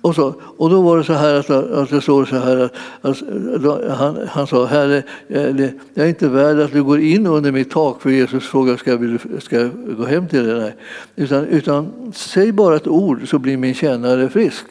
[0.03, 2.73] Och, så, och då var det så här att, att det står så här att,
[3.01, 7.51] att han, han sa, Herre, eh, jag är inte värd att du går in under
[7.51, 10.59] mitt tak för Jesus frågar, ska jag, ska jag gå hem till dig?
[10.59, 10.75] Nej.
[11.15, 14.65] Utan, utan säg bara ett ord så blir min tjänare frisk.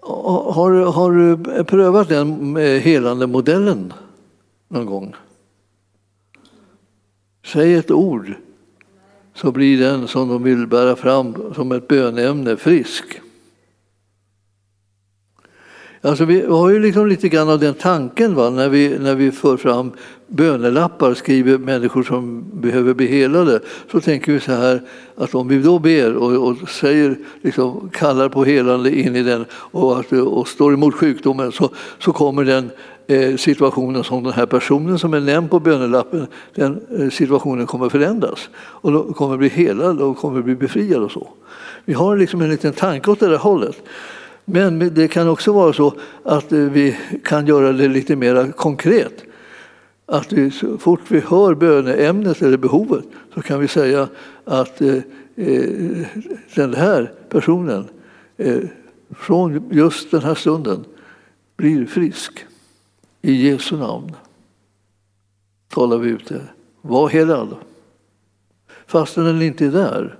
[0.00, 3.92] Har, har du prövat den eh, helande modellen
[4.68, 5.14] någon gång?
[7.44, 8.34] Säg ett ord
[9.36, 13.20] så blir den som de vill bära fram som ett bönämne frisk.
[16.00, 18.50] Alltså vi har ju liksom lite grann av den tanken va?
[18.50, 19.92] När, vi, när vi för fram
[20.26, 23.60] bönelappar, skriver människor som behöver bli helade,
[23.92, 24.82] så tänker vi så här
[25.16, 29.44] att om vi då ber och, och säger, liksom, kallar på helande in i den
[29.52, 32.70] och, att, och står emot sjukdomen så, så kommer den
[33.08, 37.88] Eh, situationen som den här personen som är nämnd på bönelappen, den eh, situationen kommer
[37.88, 38.48] förändras.
[38.56, 41.28] Och då kommer bli helad och kommer bli befriad och så.
[41.84, 43.82] Vi har liksom en liten tanke åt det där hållet.
[44.44, 49.24] Men det kan också vara så att eh, vi kan göra det lite mer konkret.
[50.06, 53.04] Att vi, så fort vi hör böneämnet eller behovet
[53.34, 54.08] så kan vi säga
[54.44, 54.98] att eh,
[56.54, 57.84] den här personen
[58.36, 58.58] eh,
[59.18, 60.84] från just den här stunden
[61.56, 62.45] blir frisk.
[63.26, 64.12] I Jesu namn
[65.68, 66.42] talar vi ut det.
[66.82, 67.56] Var helad.
[68.86, 70.18] Fastän den inte är där.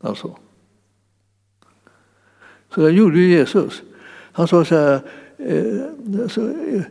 [0.00, 0.36] Alltså.
[2.74, 3.82] Så det gjorde ju Jesus.
[4.32, 5.00] Han sa så här,
[5.38, 6.82] eh, alltså, eh,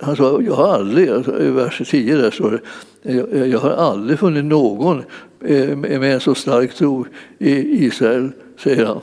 [0.00, 2.60] han sa, jag har aldrig, alltså, i vers 10 där står
[3.02, 5.02] det, jag, jag har aldrig funnit någon
[5.40, 7.06] eh, med en så stark tro
[7.38, 9.00] i Israel, säger han.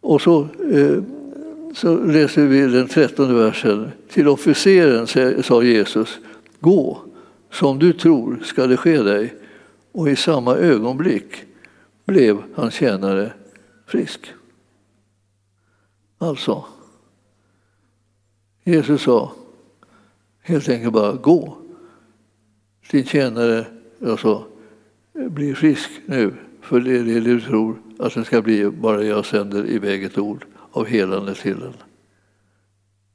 [0.00, 1.02] Och så eh,
[1.78, 3.90] så läser vi den trettonde versen.
[4.08, 5.06] Till officeren
[5.42, 6.18] sa Jesus,
[6.60, 7.02] gå,
[7.50, 9.34] som du tror ska det ske dig.
[9.92, 11.44] Och i samma ögonblick
[12.04, 13.32] blev hans tjänare
[13.86, 14.20] frisk.
[16.18, 16.64] Alltså,
[18.64, 19.32] Jesus sa
[20.42, 21.58] helt enkelt bara gå.
[22.90, 23.66] Din tjänare
[24.06, 24.44] alltså,
[25.12, 29.26] blir frisk nu, för det är det du tror att den ska bli, bara jag
[29.26, 31.74] sänder iväg ett ord av helande till en.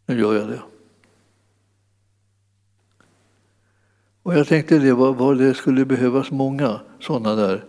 [0.06, 0.62] Nu gör jag det.
[4.24, 7.66] Och jag tänkte det vad, vad det skulle behövas många sådana där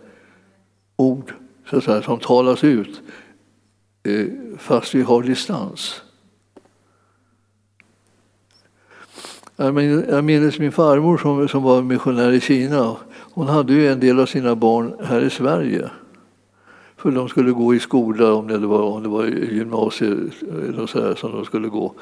[0.95, 1.33] ord
[1.69, 3.01] så att säga, som talas ut
[4.03, 4.27] eh,
[4.57, 6.01] fast vi har distans.
[9.55, 12.95] Jag minns min farmor som, som var missionär i Kina.
[13.07, 15.89] Hon hade ju en del av sina barn här i Sverige.
[16.97, 20.17] För de skulle gå i skola, om det var, om det var gymnasiet
[20.69, 21.93] eller så här, som de skulle gå,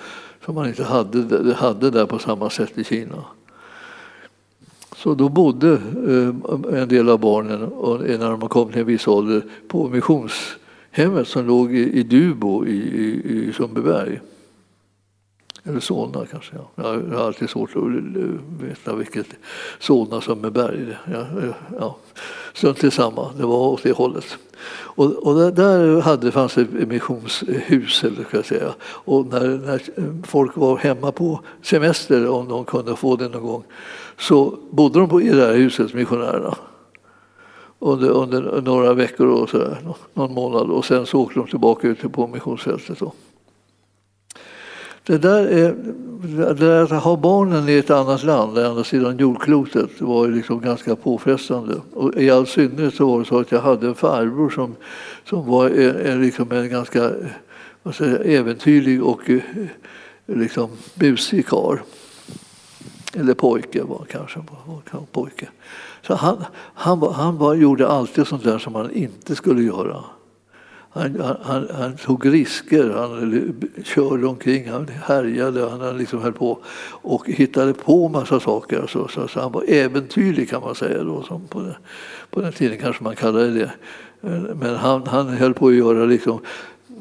[0.46, 3.24] som man inte hade, hade där på samma sätt i Kina.
[4.96, 7.60] Så då bodde eh, en del av barnen,
[8.20, 13.48] när de kom till en viss ålder, på missionshemmet som låg i Dubo i, i,
[13.50, 14.20] i Sundbyberg.
[15.66, 16.56] Eller Solna kanske.
[16.56, 16.94] Ja.
[16.94, 17.84] Jag har alltid svårt att
[18.68, 19.28] veta vilket
[19.80, 20.98] Solna som är berg.
[21.14, 21.26] Ja,
[21.80, 21.96] ja.
[22.54, 24.38] Strunt samma, det var åt det hållet.
[24.74, 28.74] Och, och där hade, fanns ett missionshus, eller ska jag säga.
[28.84, 29.82] Och när, när,
[30.28, 33.64] folk var hemma på semester, om de kunde få det någon gång,
[34.18, 36.56] så bodde de på, i det här huset, missionärerna.
[37.80, 39.78] Under, under några veckor, och så där,
[40.14, 43.00] någon månad, och sen så åkte de tillbaka ut på missionsfältet.
[43.00, 43.14] Då.
[45.06, 45.76] Det där, är,
[46.38, 50.96] det där att ha barnen i ett annat land, andra sidan jordklotet, var liksom ganska
[50.96, 51.76] påfrestande.
[51.94, 54.76] Och I all synnerhet så var det så att jag hade en farbror som,
[55.30, 57.12] som var en, liksom en ganska
[57.84, 59.42] vad säger, äventyrlig och eh,
[60.26, 61.78] liksom busig karl.
[63.14, 64.40] Eller pojke var kanske.
[65.12, 65.48] Pojke.
[66.02, 70.04] Så han, han, han var, gjorde alltid sånt där som man inte skulle göra.
[70.96, 77.28] Han, han, han, tog risker, han körde omkring, han härjade, han liksom höll på och
[77.28, 78.88] hittade på massa saker.
[78.88, 81.74] Så, så, så han var äventyrlig kan man säga då, som på, den,
[82.30, 83.72] på den tiden kanske man kallade det.
[84.56, 86.40] Men han, han höll på att göra liksom,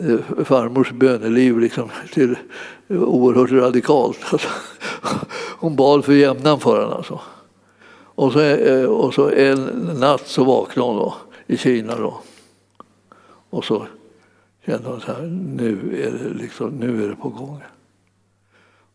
[0.00, 2.36] eh, farmors böneliv liksom, till
[2.88, 4.18] oerhört radikalt.
[4.32, 4.48] Alltså,
[5.58, 6.96] hon bad för jämnan för honom.
[6.96, 7.20] Alltså.
[8.14, 9.64] Och, så, eh, och så en
[10.00, 11.14] natt så vaknade hon då,
[11.46, 11.96] i Kina.
[11.96, 12.20] Då.
[13.52, 13.86] Och så
[14.66, 15.22] kände hon så här,
[15.56, 17.60] nu är det, liksom, nu är det på gång.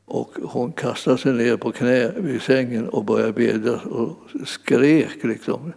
[0.06, 5.74] Och hon kastade sig ner på knä vid sängen och började bedja och skrek liksom,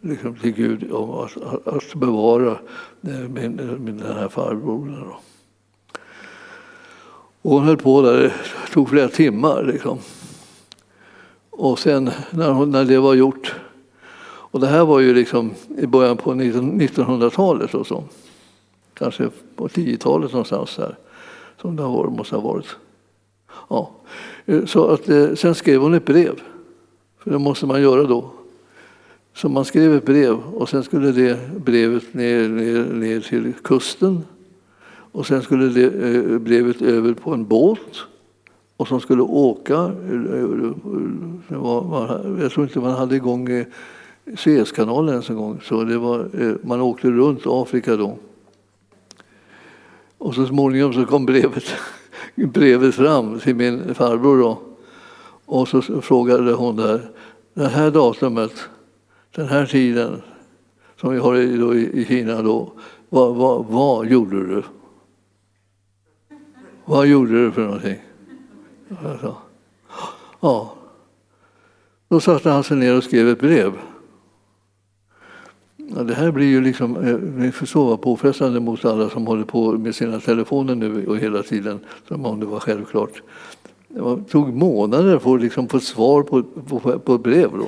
[0.00, 2.58] liksom till Gud om att, att bevara
[3.00, 5.12] min, min, den här farbrodern.
[7.42, 8.32] Och hon höll på där, det
[8.72, 9.64] tog flera timmar.
[9.64, 9.98] Liksom.
[11.50, 13.54] Och sen när, hon, när det var gjort
[14.24, 18.04] Och det här var ju liksom i början på 1900-talet och så.
[18.94, 20.96] Kanske på 10-talet någonstans där.
[21.60, 22.76] Som det har, måste ha varit.
[23.68, 23.90] Ja.
[24.46, 26.42] Eh, så att, eh, sen skrev hon ett brev.
[27.18, 28.30] För det måste man göra då.
[29.34, 34.24] Så man skrev ett brev och sen skulle det brevet ner, ner, ner till kusten.
[35.12, 38.04] Och sen skulle det eh, brevet över på en båt
[38.76, 39.92] och som skulle åka.
[42.40, 43.64] Jag tror inte man hade igång
[44.36, 45.60] Suezkanalen ens en gång.
[45.62, 46.28] Så det var,
[46.66, 48.16] man åkte runt Afrika då.
[50.24, 51.64] Och så småningom så kom brevet,
[52.34, 54.38] brevet fram till min farbror.
[54.38, 54.58] Då.
[55.46, 57.10] Och så frågade hon där,
[57.54, 58.68] det här datumet,
[59.34, 60.22] den här tiden
[61.00, 62.72] som vi har i, Kina då,
[63.08, 64.62] vad, vad, vad gjorde du?
[66.84, 67.98] Vad gjorde du för någonting?
[70.40, 70.74] Ja.
[72.08, 73.72] Då satte han sig ner och skrev ett brev.
[75.88, 76.96] Ja, det här blir ju liksom,
[77.42, 81.42] eh, förstår vad påfrestande mot alla som håller på med sina telefoner nu och hela
[81.42, 83.22] tiden, som om det var självklart.
[83.88, 87.50] Det tog månader för att liksom få svar på, på, på ett brev.
[87.52, 87.66] Då.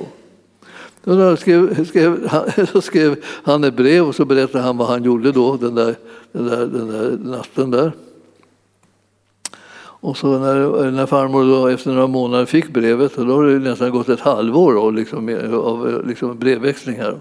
[1.03, 2.29] Då skrev, skrev,
[2.71, 5.95] så skrev han ett brev och så berättade han vad han gjorde då den där,
[6.31, 7.71] den där, den där natten.
[7.71, 7.91] där.
[9.99, 13.91] Och så när, när farmor då efter några månader fick brevet, då har det nästan
[13.91, 17.19] gått ett halvår då, liksom, av liksom brevväxling här.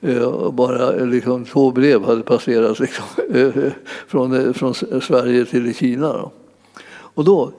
[0.00, 3.72] Eh, bara eh, liksom, två brev hade passerat liksom, eh,
[4.06, 6.12] från, från Sverige till Kina.
[6.12, 6.32] Då.
[6.90, 7.52] Och då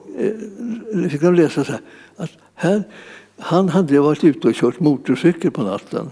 [1.10, 1.80] fick de läsa så här,
[2.16, 2.82] att här,
[3.38, 6.10] han hade varit ute och kört motorcykel på natten.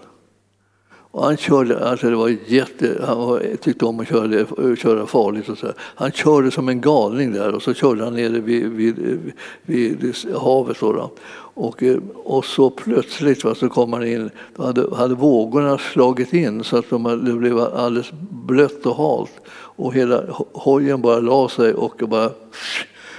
[1.18, 5.48] Och han körde, alltså det var jätte, han tyckte om att köra, köra farligt.
[5.48, 5.66] Och så.
[5.78, 10.76] Han körde som en galning där och så körde han nere vid, vid, vid, havet.
[10.76, 11.10] Så
[11.54, 16.32] Och, eh, och så plötsligt va, så kom han in, då hade, hade vågorna slagit
[16.32, 19.32] in så att de, det blev alldeles blött och halt.
[19.50, 22.30] Och hela hojen bara la sig och bara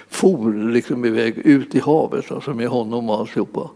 [0.10, 3.70] for liksom iväg ut i havet alltså med honom och alltihopa.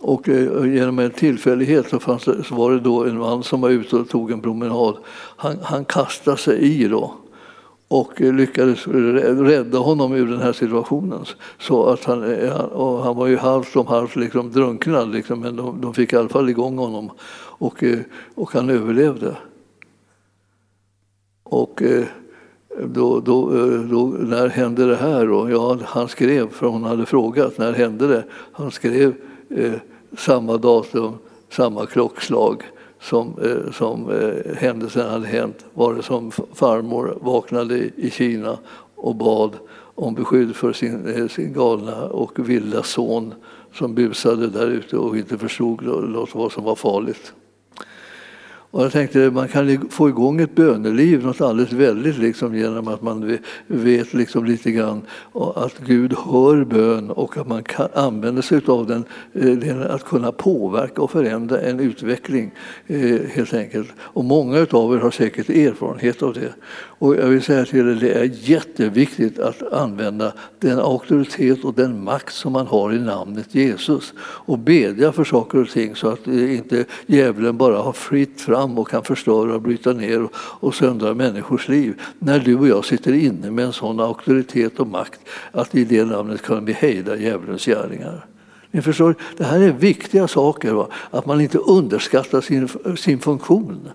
[0.00, 3.60] Och eh, genom en tillfällighet så, fanns det, så var det då en man som
[3.60, 4.96] var ute och tog en promenad.
[5.36, 7.14] Han, han kastade sig i då
[7.88, 11.24] och eh, lyckades rädda honom ur den här situationen.
[11.58, 12.14] Så att eh,
[12.56, 16.12] han, och han var ju halvt om halvt liksom drunknad, liksom, men de, de, fick
[16.12, 17.10] i alla fall igång honom
[17.58, 17.84] och,
[18.34, 19.36] och han överlevde.
[21.42, 21.82] Och
[22.84, 23.50] då, då,
[23.90, 25.26] då, när hände det här?
[25.26, 25.50] Då?
[25.50, 28.24] Ja, han skrev, för hon hade frågat, när hände det?
[28.52, 29.14] Han skrev
[29.50, 29.72] eh,
[30.18, 32.62] samma datum, samma klockslag
[33.00, 38.58] som, eh, som eh, händelsen hade hänt var det som farmor vaknade i Kina
[38.94, 39.56] och bad
[39.94, 43.34] om beskydd för sin, eh, sin galna och vilda son
[43.74, 45.82] som busade där ute och inte förstod
[46.34, 47.32] vad som var farligt.
[48.72, 53.02] Och jag tänkte man kan få igång ett böneliv, något alldeles väldigt, liksom, genom att
[53.02, 55.02] man vet liksom lite grann
[55.54, 59.00] att Gud hör bön och att man kan använda sig av eh,
[59.32, 62.50] den, att kunna påverka och förändra en utveckling
[62.86, 63.88] eh, helt enkelt.
[63.98, 66.52] Och många av er har säkert erfarenhet av det.
[66.72, 72.04] Och jag vill säga till er, det är jätteviktigt att använda den auktoritet och den
[72.04, 76.26] makt som man har i namnet Jesus och bedja för saker och ting så att
[76.26, 80.74] eh, inte djävulen bara har fritt fram fram och kan förstöra, bryta ner och, och
[80.74, 82.00] söndra människors liv.
[82.18, 85.20] När du och jag sitter inne med en sån auktoritet och makt
[85.52, 88.26] att i det namnet kan vi hejda djävulens gärningar.
[88.70, 90.88] Ni förstår, det här är viktiga saker, va?
[91.10, 93.88] att man inte underskattar sin, sin funktion.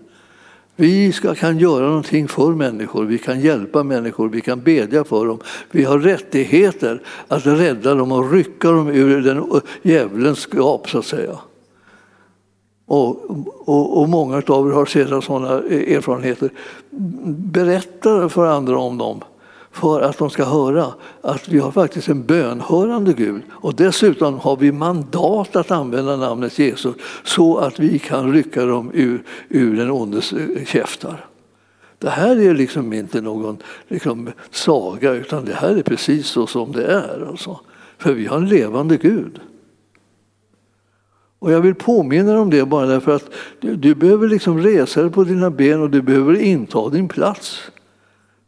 [0.76, 5.26] Vi ska, kan göra någonting för människor, vi kan hjälpa människor, vi kan bedja för
[5.26, 5.39] dem.
[5.72, 11.05] Vi har rättigheter att rädda dem och rycka dem ur den djävulens gap, så att
[11.05, 11.39] säga.
[12.88, 13.29] Och,
[13.65, 16.49] och, och, många av er har sedan sådana erfarenheter.
[17.36, 19.21] Berätta för andra om dem
[19.75, 24.57] för att de ska höra att vi har faktiskt en bönhörande Gud och dessutom har
[24.57, 29.91] vi mandat att använda namnet Jesus så att vi kan rycka dem ur, ur den
[29.91, 31.25] ondes eh, käftar.
[31.99, 33.57] Det här är liksom inte någon
[33.88, 37.27] liksom, saga utan det här är precis så som det är.
[37.29, 37.59] Alltså.
[37.97, 39.39] För vi har en levande Gud.
[41.46, 43.30] Och jag vill påminna dig om det bara därför att
[43.60, 47.62] du, du behöver liksom resa dig på dina ben och du behöver inta din plats.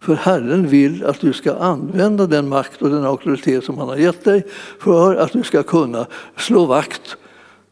[0.02, 3.96] För Herren vill att du ska använda den makt och den auktoritet som han har
[3.96, 4.44] gett dig
[4.80, 6.06] för att du ska kunna
[6.38, 7.18] slå vakt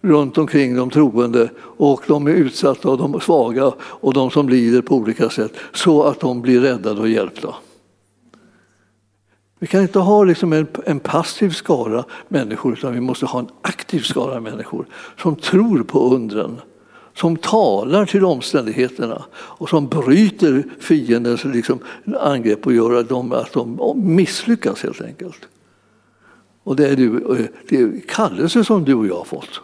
[0.02, 4.82] runt omkring de troende och de är utsatta och de svaga och de som lider
[4.82, 7.56] på olika sätt så att de blir räddade och hjälpta.
[9.66, 13.47] Vi kan inte ha liksom en, en passiv skara människor utan vi måste ha en
[13.61, 14.86] aktiv skara människor
[15.18, 16.61] som tror på undren
[17.13, 21.80] som talar till omständigheterna och som bryter fiendens liksom,
[22.20, 25.47] angrepp och gör att de, att de misslyckas helt enkelt.
[26.63, 29.61] Och det är, du, eh, det är kallelse som du och jag har fått.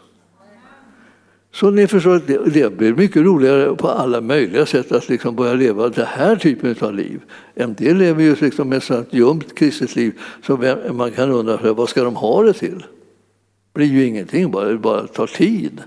[1.53, 5.35] Så ni förstår att det, det blir mycket roligare på alla möjliga sätt att liksom
[5.35, 7.21] börja leva den här typen av liv.
[7.55, 11.89] En del lever ju liksom ett sånt ljumt kristet liv så man kan undra vad
[11.89, 12.77] ska de ha det till?
[12.77, 15.81] Det blir ju ingenting, bara, det bara tar tid.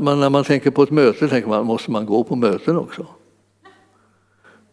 [0.00, 3.06] Man, när man tänker på ett möte tänker man, måste man gå på möten också?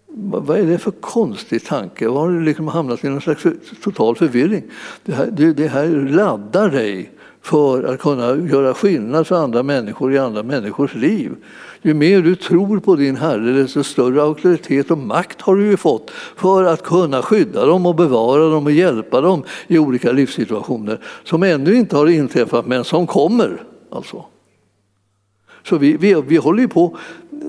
[0.07, 2.07] Vad är det för konstig tanke?
[2.07, 3.43] Var har du liksom hamnat i någon slags
[3.83, 4.63] total förvirring?
[5.05, 7.11] Det här, det, det här laddar dig
[7.41, 11.35] för att kunna göra skillnad för andra människor i andra människors liv.
[11.81, 15.77] Ju mer du tror på din Herre, desto större auktoritet och makt har du ju
[15.77, 20.99] fått för att kunna skydda dem och bevara dem och hjälpa dem i olika livssituationer
[21.23, 23.63] som ännu inte har inträffat men som kommer.
[23.91, 24.25] Alltså.
[25.63, 26.97] Så vi, vi, vi håller på,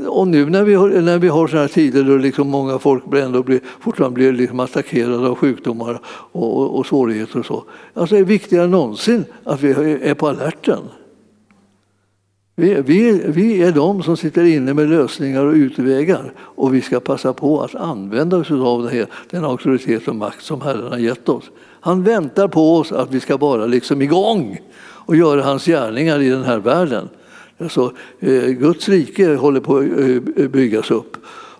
[0.07, 3.05] och nu när vi har, när vi har sådana här tider då liksom många folk
[3.14, 6.01] ändå blir, fortfarande blir liksom attackerade av sjukdomar
[6.32, 7.64] och, och, och svårigheter och så.
[7.94, 9.70] Alltså det är viktigare än någonsin att vi
[10.03, 10.80] är på alerten.
[12.57, 17.01] Vi, vi, vi är de som sitter inne med lösningar och utvägar och vi ska
[17.01, 20.98] passa på att använda oss av det här, den auktoritet och makt som Herren har
[20.98, 21.51] gett oss.
[21.80, 26.28] Han väntar på oss att vi ska vara liksom igång och göra hans gärningar i
[26.28, 27.09] den här världen.
[27.61, 31.16] Alltså, eh, Guds rike håller på att eh, byggas upp.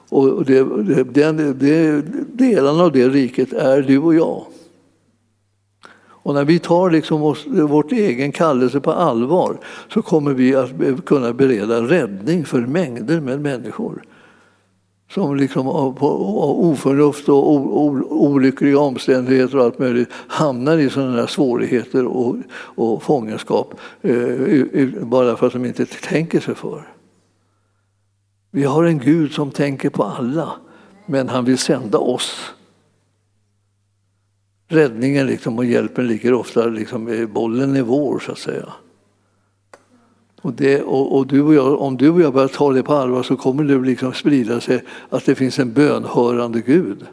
[0.09, 0.65] Och det,
[1.05, 4.47] den, det, delarna av det riket är du och jag.
[6.23, 9.57] Och när vi tar liksom oss, vårt egen kallelse på allvar
[9.89, 14.03] så kommer vi att kunna bereda räddning för mängder med människor
[15.11, 16.05] som liksom av,
[16.65, 17.61] oförnuft och
[18.13, 25.37] olyckliga omständigheter och allt möjligt hamnar i sådana här svårigheter och, och fångenskap eh, bara
[25.37, 26.89] för att de inte tänker sig för.
[28.51, 30.53] Vi har en Gud som tänker på alla,
[31.07, 32.53] men han vill sända oss.
[34.69, 38.73] Räddningen liksom och hjälpen ligger ofta liksom, bollen är vår, så att säga.
[40.43, 42.95] Och, det, och, och, du och jag, om du och jag börjar ta det på
[42.95, 47.07] allvar så kommer det liksom sprida sig att det finns en bönhörande Gud.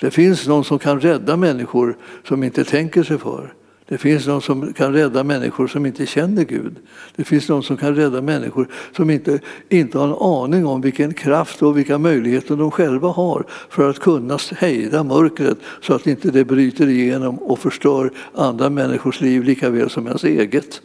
[0.00, 1.96] Det finns någon som kan rädda människor
[2.28, 3.54] som inte tänker sig för.
[3.88, 6.76] Det finns någon som kan rädda människor som inte känner Gud.
[7.16, 11.14] Det finns någon som kan rädda människor som inte, inte har en aning om vilken
[11.14, 16.30] kraft och vilka möjligheter de själva har för att kunna hejda mörkret så att inte
[16.30, 20.80] det bryter igenom och förstör andra människors liv lika väl som ens eget.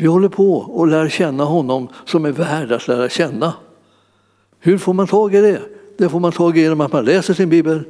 [0.00, 3.54] Vi håller på och lär känna honom som är värd att lära känna.
[4.60, 5.60] Hur får man tag i det?
[5.98, 7.84] Det får man tag i genom att man läser sin bibel,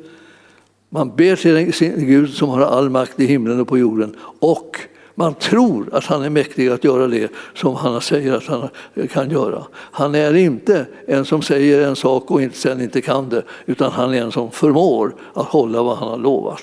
[0.88, 4.80] man ber till sin Gud som har all makt i himlen och på jorden och
[5.14, 8.68] man tror att han är mäktig att göra det som han säger att han
[9.08, 9.66] kan göra.
[9.72, 14.14] Han är inte en som säger en sak och sen inte kan det, utan han
[14.14, 16.62] är en som förmår att hålla vad han har lovat.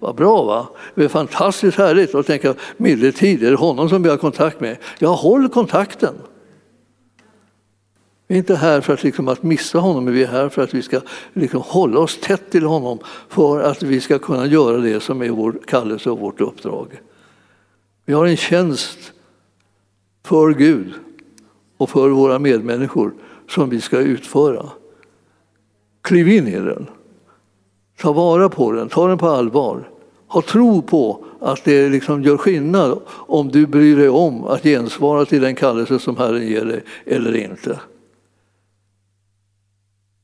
[0.00, 0.68] Vad bra va?
[0.94, 4.76] Det är fantastiskt härligt att tänka medeltid, är det honom som vi har kontakt med?
[4.98, 6.14] Ja, håll kontakten.
[8.26, 10.62] Vi är inte här för att, liksom, att missa honom, men vi är här för
[10.62, 11.00] att vi ska
[11.32, 12.98] liksom, hålla oss tätt till honom
[13.28, 17.00] för att vi ska kunna göra det som är vår kallelse och vårt uppdrag.
[18.04, 19.12] Vi har en tjänst
[20.24, 20.92] för Gud
[21.76, 23.14] och för våra medmänniskor
[23.48, 24.66] som vi ska utföra.
[26.02, 26.86] Kliv in i den.
[28.00, 29.88] Ta vara på den, ta den på allvar.
[30.26, 35.24] Ha tro på att det liksom gör skillnad om du bryr dig om att gensvara
[35.24, 37.80] till den kallelse som Herren ger dig eller inte.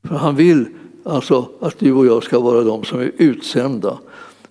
[0.08, 0.66] För han vill
[1.04, 3.98] alltså att du och jag ska vara de som är utsända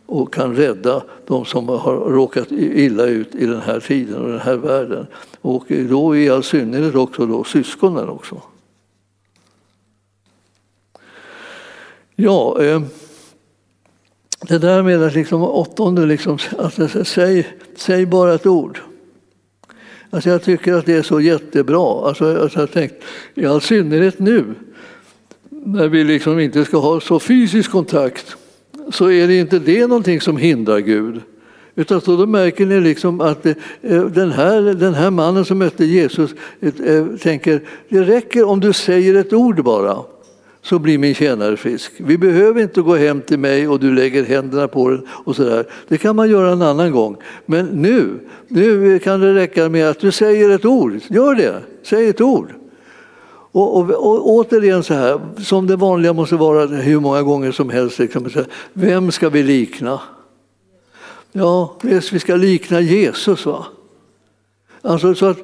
[0.06, 4.40] och kan rädda de som har råkat illa ut i den här tiden och den
[4.40, 5.08] här världen.
[5.42, 8.42] Och då i all synnerhet också då syskonen också.
[12.16, 12.82] Ja, eh,
[14.48, 18.80] det där med att liksom åttonde, liksom, alltså, säg, säg bara ett ord.
[20.10, 22.08] Alltså jag tycker att det är så jättebra.
[22.08, 22.96] Alltså, alltså jag tänkt,
[23.34, 24.46] I all synnerhet nu
[25.50, 28.36] när vi liksom inte ska ha så fysisk kontakt
[28.90, 31.22] så är det inte det någonting som hindrar Gud.
[31.76, 35.86] Utan så då märker ni liksom att eh, den här, den här mannen som mötte
[35.86, 39.98] Jesus eh, tänker det räcker om du säger ett ord bara
[40.66, 41.92] så blir min tjänare frisk.
[41.98, 45.66] Vi behöver inte gå hem till mig och du lägger händerna på den och sådär.
[45.88, 47.18] Det kan man göra en annan gång.
[47.46, 51.00] Men nu, nu kan det räcka med att du säger ett ord.
[51.08, 52.54] Gör det, säg ett ord.
[53.52, 57.70] Och, och, och, återigen så här, som det vanliga måste vara hur många gånger som
[57.70, 58.00] helst.
[58.00, 58.30] Liksom,
[58.74, 60.00] vem ska vi likna?
[61.32, 63.46] Ja, vi ska likna Jesus.
[63.46, 63.66] va?
[64.86, 65.38] Alltså, så att,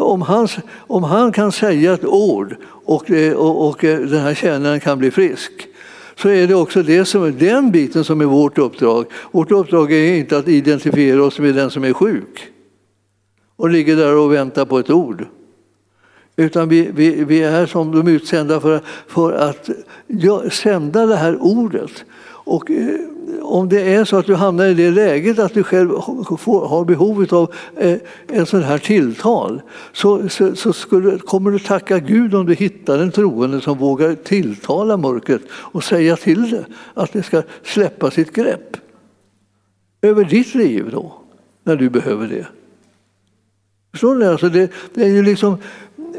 [0.00, 4.34] om, han, om han kan säga ett ord och, eh, och, och eh, den här
[4.34, 5.52] tjänaren kan bli frisk
[6.16, 9.06] så är det också det som, den biten som är vårt uppdrag.
[9.30, 12.48] Vårt uppdrag är inte att identifiera oss med den som är sjuk
[13.56, 15.26] och ligger där och väntar på ett ord.
[16.36, 19.70] Utan vi, vi, vi är som de utsända för, för att
[20.06, 22.04] ja, sända det här ordet.
[22.22, 22.94] Och eh,
[23.42, 25.90] om det är så att du hamnar i det läget att du själv
[26.38, 29.62] får, har behov av eh, en sån här tilltal
[29.92, 34.14] så, så, så skulle, kommer du tacka Gud om du hittar en troende som vågar
[34.14, 36.64] tilltala mörkret och säga till det
[36.94, 38.76] att det ska släppa sitt grepp
[40.02, 41.12] över ditt liv då,
[41.64, 42.46] när du behöver det.
[43.92, 44.26] Förstår ni?
[44.26, 45.56] Alltså det, det är ju liksom,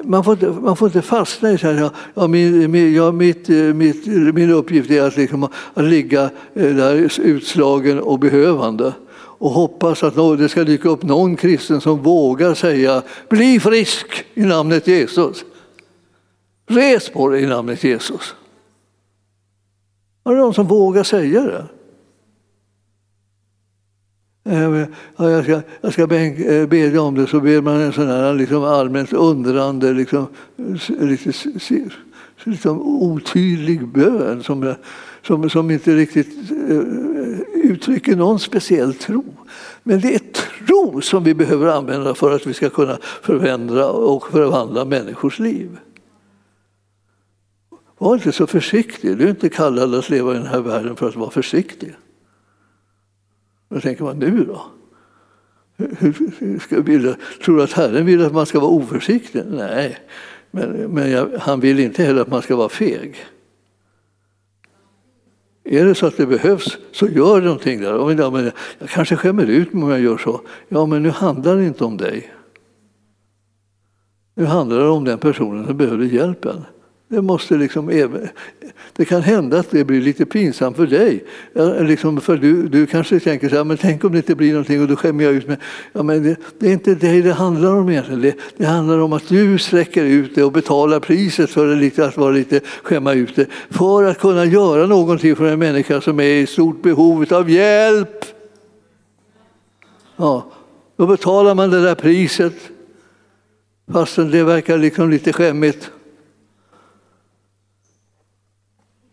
[0.03, 3.49] man, får inte, man får inte fastna i så här, ja, min, min, ja, mitt,
[3.49, 5.43] eh, mitt, min uppgift är att, liksom,
[5.73, 6.23] att ligga
[6.53, 12.01] eh, där utslagen och behövande och hoppas att det ska dyka upp någon kristen som
[12.01, 15.45] vågar säga bli frisk i namnet Jesus.
[16.67, 18.35] Res på dig i namnet Jesus.
[20.25, 21.65] Är det någon som vågar säga det?
[24.43, 24.85] Eh,
[25.17, 28.63] jag ska, jag ska bedja eh, om det, så ber man en sån här liksom
[28.63, 30.27] allmänt undrande, liksom,
[30.99, 31.31] lite,
[32.43, 34.75] liksom otydlig bön som,
[35.27, 36.79] som, som inte riktigt eh,
[37.53, 39.23] uttrycker någon speciell tro.
[39.83, 44.31] Men det är tro som vi behöver använda för att vi ska kunna förändra och
[44.31, 45.77] förvandla människors liv.
[47.97, 49.17] Var inte så försiktig.
[49.17, 51.95] Du är inte kallad att leva i den här världen för att vara försiktig.
[53.71, 54.61] Då tänker man nu då?
[55.77, 57.15] Hur ska bilda?
[57.43, 59.43] tror du att Herren vill att man ska vara oförsiktig?
[59.49, 59.97] Nej,
[60.51, 63.15] men, men jag, han vill inte heller att man ska vara feg.
[65.63, 68.19] Är det så att det behövs, så gör någonting där.
[68.19, 70.41] Ja, men jag kanske skämmer ut mig om jag gör så.
[70.67, 72.33] Ja, men nu handlar det inte om dig.
[74.35, 76.65] Nu handlar det om den personen som behöver hjälpen.
[77.11, 78.09] Det, måste liksom,
[78.93, 81.23] det kan hända att det blir lite pinsamt för dig.
[81.81, 84.81] Liksom för du, du kanske tänker så här, men tänk om det inte blir någonting
[84.81, 85.57] och då skämmer jag ut mig.
[85.93, 88.21] Ja, men det, det är inte dig det handlar om egentligen.
[88.21, 92.05] Det, det handlar om att du sträcker ut det och betalar priset för det, lite,
[92.05, 93.45] att vara lite skämma ut det.
[93.69, 98.25] För att kunna göra någonting för en människa som är i stort behov av hjälp.
[100.15, 100.51] Ja,
[100.97, 102.53] då betalar man det där priset
[103.93, 105.91] fastän det verkar liksom lite skämmigt.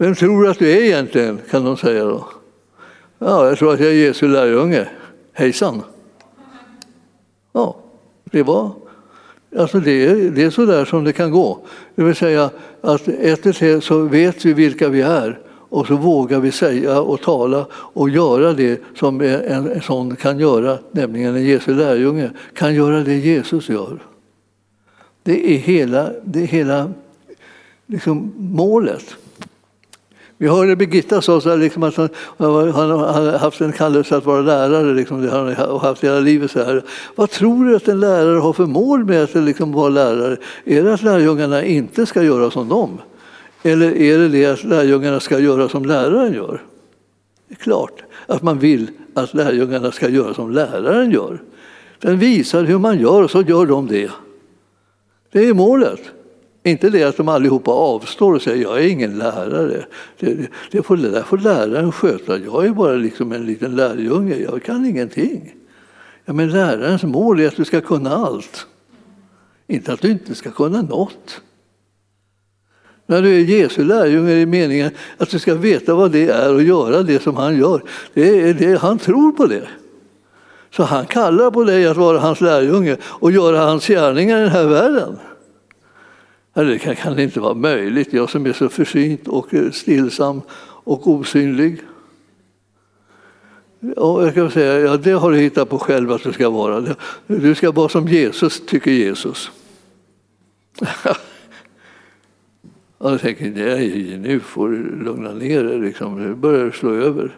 [0.01, 1.39] Vem tror du att du är egentligen?
[1.51, 2.29] kan de säga då.
[3.19, 4.89] Ja, jag tror att jag är Jesu lärjunge.
[5.33, 5.83] Hejsan!
[7.53, 7.77] Ja,
[8.25, 8.71] det var...
[9.57, 11.59] Alltså det, är, det är så där som det kan gå.
[11.95, 16.41] Det vill säga att efter tre så vet vi vilka vi är och så vågar
[16.41, 21.45] vi säga och tala och göra det som en, en sån kan göra, nämligen en
[21.45, 23.99] Jesu lärjunge kan göra det Jesus gör.
[25.23, 26.93] Det är hela, det är hela
[27.87, 29.17] liksom målet.
[30.41, 35.23] Vi hörde Birgitta säga liksom att han, har haft en kallelse att vara lärare liksom,
[35.23, 36.51] det har han haft hela livet.
[36.51, 36.83] Så här.
[37.15, 40.37] Vad tror du att en lärare har för mål med att liksom vara lärare?
[40.65, 42.99] Är det att lärjungarna inte ska göra som dem?
[43.63, 46.63] Eller är det det att lärjungarna ska göra som läraren gör?
[47.49, 51.43] Det är klart att man vill att lärjungarna ska göra som läraren gör.
[52.01, 54.11] Den visar hur man gör och så gör de det.
[55.33, 56.01] Det är målet.
[56.69, 59.85] Inte det att de allihopa avstår och säger jag är ingen lärare.
[60.19, 62.39] Det, det, får, det där får läraren sköta.
[62.39, 65.55] Jag är bara liksom en liten lärjunge, jag kan ingenting.
[66.25, 68.67] Ja, men lärarens mål är att du ska kunna allt.
[69.67, 71.41] Inte att du inte ska kunna något.
[73.07, 76.55] När du är Jesu lärjunge är det meningen att du ska veta vad det är
[76.55, 77.83] och göra det som han gör.
[78.15, 79.69] Det är det, han tror på det.
[80.71, 84.51] Så han kallar på dig att vara hans lärjunge och göra hans gärningar i den
[84.51, 85.19] här världen.
[86.55, 90.43] Det kan, kan inte vara möjligt, jag som är så försynt och eh, stillsam
[90.85, 91.81] och osynlig.
[93.97, 96.95] Och jag kan säga, ja, det har du hittat på själv att du ska vara.
[97.27, 99.51] Du ska vara som Jesus, tycker Jesus.
[102.99, 106.23] och jag tänker, nej, nu får du lugna ner dig, liksom.
[106.23, 107.37] nu börjar det slå över.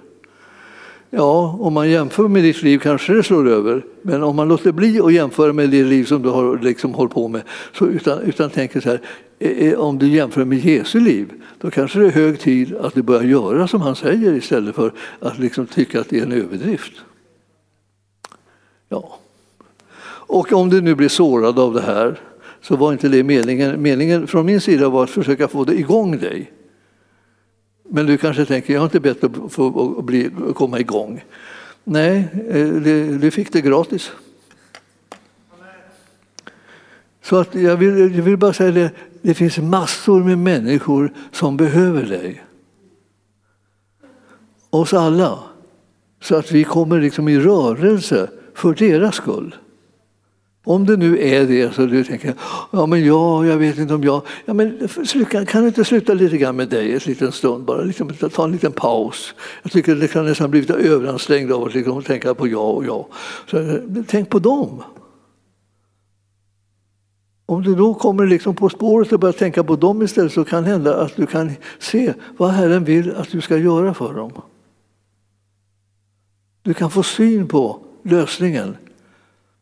[1.11, 3.85] Ja, om man jämför med ditt liv kanske det slår över.
[4.03, 7.13] Men om man låter bli att jämföra med det liv som du har liksom hållit
[7.13, 7.43] på med,
[7.73, 9.01] så utan, utan tänker så här,
[9.39, 12.95] eh, eh, om du jämför med Jesu liv, då kanske det är hög tid att
[12.95, 16.33] du börjar göra som han säger istället för att liksom tycka att det är en
[16.33, 16.93] överdrift.
[18.89, 19.19] Ja.
[20.31, 22.21] Och om du nu blir sårad av det här
[22.63, 23.83] så var inte det meningen.
[23.83, 26.51] Meningen från min sida var att försöka få det igång dig.
[27.93, 31.25] Men du kanske tänker, jag har inte bett att få bli, komma igång.
[31.85, 32.67] Nej, eh,
[33.21, 34.13] du fick det gratis.
[37.23, 38.91] Så att jag, vill, jag vill bara säga det,
[39.23, 42.45] det finns massor med människor som behöver dig.
[44.71, 45.39] Oss alla.
[46.21, 49.55] Så att vi kommer liksom i rörelse för deras skull.
[50.65, 52.35] Om det nu är det så du tänker,
[52.71, 54.23] ja men ja, jag vet inte om jag...
[54.45, 54.89] Ja, men
[55.47, 57.83] kan du inte sluta lite grann med dig en liten stund bara?
[57.83, 59.35] Liksom, ta en liten paus.
[59.63, 63.07] Jag tycker det kan nästan blivit överansträngd av att liksom tänka på jag och jag.
[63.51, 63.75] Så, eh,
[64.07, 64.83] tänk på dem.
[67.47, 70.63] Om du då kommer liksom på spåret och börjar tänka på dem istället så kan
[70.63, 74.33] det hända att du kan se vad Herren vill att du ska göra för dem.
[76.63, 78.77] Du kan få syn på lösningen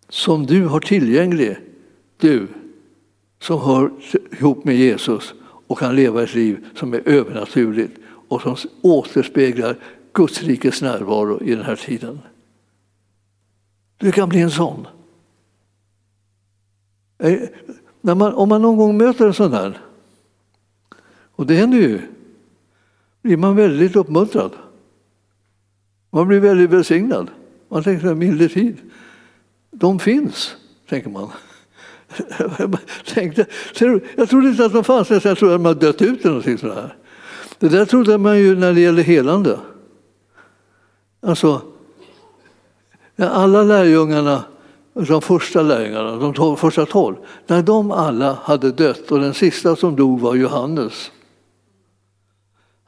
[0.08, 1.56] som du har tillgänglig,
[2.16, 2.48] du
[3.38, 3.90] som hör
[4.30, 5.34] ihop med Jesus
[5.66, 7.98] och kan leva ett liv som är övernaturligt
[8.28, 9.76] och som återspeglar
[10.12, 12.18] Guds rikes närvaro i den här tiden.
[13.96, 14.86] Du kan bli en sån.
[17.18, 17.40] Eh,
[18.00, 19.78] när man, om man någon gång möter en sån här,
[21.38, 22.00] och det händer ju,
[23.22, 24.52] blir man väldigt uppmuntrad.
[26.10, 27.30] Man blir väldigt välsignad.
[27.68, 28.76] Man tänker att milde tid.
[29.80, 30.56] De finns,
[30.88, 31.28] tänker man.
[32.58, 32.78] Jag,
[33.14, 33.46] tänkte,
[34.16, 36.58] jag trodde inte att de fanns, jag trodde att de hade dött ut eller någonting
[36.58, 36.96] sådär.
[37.58, 39.58] Det där trodde man ju när det gäller helande.
[41.22, 41.62] Alltså,
[43.16, 44.44] alla lärjungarna,
[44.94, 47.16] alltså de första lärjungarna, de tolv, första tolv,
[47.46, 51.10] när de alla hade dött och den sista som dog var Johannes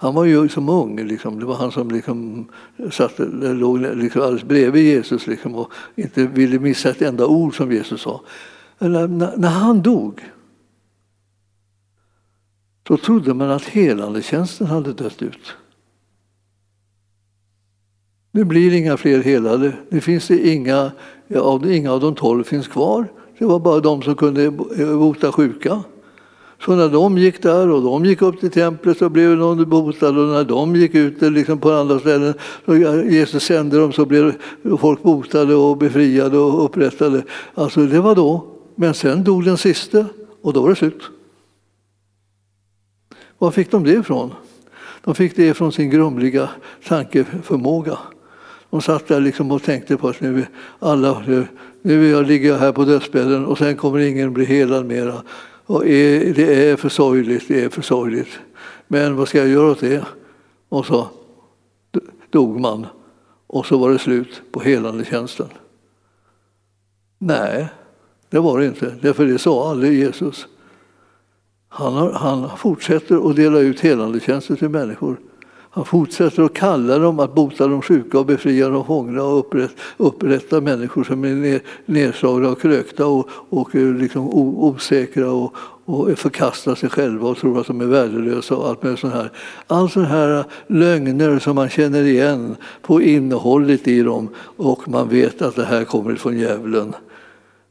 [0.02, 1.38] han var ju som ung, liksom.
[1.38, 2.48] det var han som liksom
[2.90, 7.72] satt, låg liksom alldeles bredvid Jesus liksom, och inte ville missa ett enda ord som
[7.72, 8.20] Jesus sa.
[8.78, 10.20] När, när han dog
[12.88, 15.56] så trodde man att helandetjänsten hade dött ut.
[18.30, 19.72] Nu blir det inga fler helade.
[19.88, 20.92] Nu finns det inga,
[21.28, 23.08] ja, inga av de tolv finns kvar.
[23.38, 25.84] Det var bara de som kunde bota eh, sjuka.
[26.64, 30.18] Så när de gick där och de gick upp till templet så blev någon botad
[30.18, 32.34] och när de gick ut liksom på andra ställen
[32.64, 32.76] och
[33.12, 34.34] Jesus sände dem så blev
[34.80, 37.22] folk botade och befriade och upprättade.
[37.54, 38.46] Alltså det var då.
[38.74, 40.06] Men sen dog den siste
[40.42, 41.02] och då var det slut.
[43.38, 44.30] Var fick de det ifrån?
[45.04, 46.48] De fick det från sin grumliga
[46.88, 47.98] tankeförmåga.
[48.70, 50.46] De satt där liksom och tänkte på att nu,
[50.78, 51.46] alla, nu,
[51.82, 55.22] nu ligger jag här på dödsbädden och sen kommer ingen bli helad mera.
[55.70, 58.40] Och det är för sorgligt, det är för sorgligt.
[58.88, 60.04] Men vad ska jag göra åt det?
[60.68, 61.08] Och så
[62.30, 62.86] dog man
[63.46, 65.48] och så var det slut på helandetjänsten.
[67.18, 67.68] Nej,
[68.30, 68.94] det var det inte.
[69.02, 70.46] Därför det sa aldrig Jesus.
[71.68, 75.20] Han, har, han fortsätter att dela ut helandetjänster till människor.
[75.72, 79.74] Han fortsätter att kalla dem att bota de sjuka och befria de fångna och upprätta,
[79.96, 85.54] upprätta människor som är nedslagna och krökta och, och eh, liksom osäkra och,
[85.84, 89.30] och förkastar sig själva och tror att de är värdelösa och allt med sånt här.
[89.66, 95.08] All sådana här eh, lögner som man känner igen på innehållet i dem och man
[95.08, 96.94] vet att det här kommer från djävulen.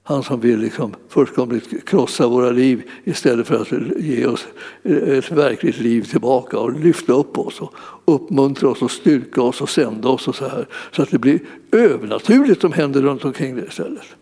[0.10, 4.48] Han som vill liksom fullkomligt krossa våra liv istället för att ge oss
[4.84, 7.74] ett verkligt liv tillbaka och lyfta upp oss och
[8.06, 10.68] uppmuntra oss och styrka oss och sända oss och så här.
[10.92, 11.40] Så att det blir
[11.72, 14.16] övernaturligt som händer runt omkring det istället.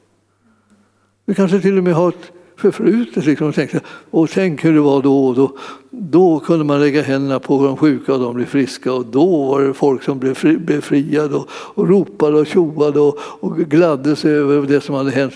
[1.25, 3.25] Vi kanske till och med har ett förflutet.
[3.25, 3.81] Liksom, och, tänkte,
[4.11, 5.57] och tänk hur det var då, då.
[5.89, 9.61] Då kunde man lägga händerna på de sjuka och de blev friska och då var
[9.61, 14.67] det folk som blev befriade och, och ropade och tjoade och, och gladde sig över
[14.67, 15.35] det som hade hänt.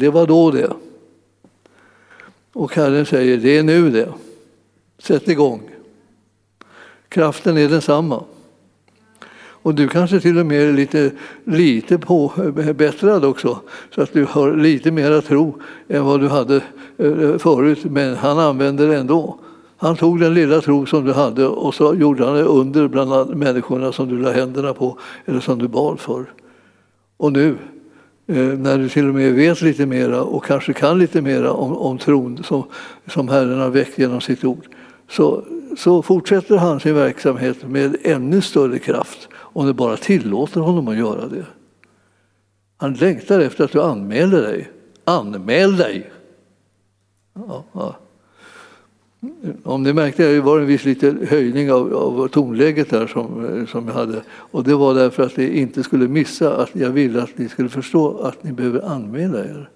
[0.00, 0.72] Det var då det.
[2.52, 4.12] Och Herren säger, det är nu det.
[4.98, 5.70] Sätt igång.
[7.08, 8.24] Kraften är densamma.
[9.68, 11.10] Och du kanske till och med är lite,
[11.44, 13.60] lite påbättrad eh, också,
[13.94, 16.56] så att du har lite mera tro än vad du hade
[16.98, 17.84] eh, förut.
[17.84, 19.38] Men han använder det ändå.
[19.76, 23.36] Han tog den lilla tro som du hade och så gjorde han det under bland
[23.36, 26.24] människorna som du la händerna på eller som du bad för.
[27.16, 27.56] Och nu,
[28.26, 31.76] eh, när du till och med vet lite mera och kanske kan lite mera om,
[31.76, 32.64] om tron som,
[33.06, 34.66] som Herren har väckt genom sitt ord,
[35.10, 35.44] så,
[35.76, 40.96] så fortsätter han sin verksamhet med ännu större kraft om du bara tillåter honom att
[40.96, 41.46] göra det.
[42.76, 44.70] Han längtar efter att du anmäler dig.
[45.04, 46.10] Anmäl dig!
[47.34, 47.96] Ja, ja.
[49.62, 53.86] Om ni märkte det var en viss liten höjning av, av tonläget där som, som
[53.86, 54.22] jag hade.
[54.28, 57.68] Och det var därför att ni inte skulle missa att jag ville att ni skulle
[57.68, 59.70] förstå att ni behöver anmäla er.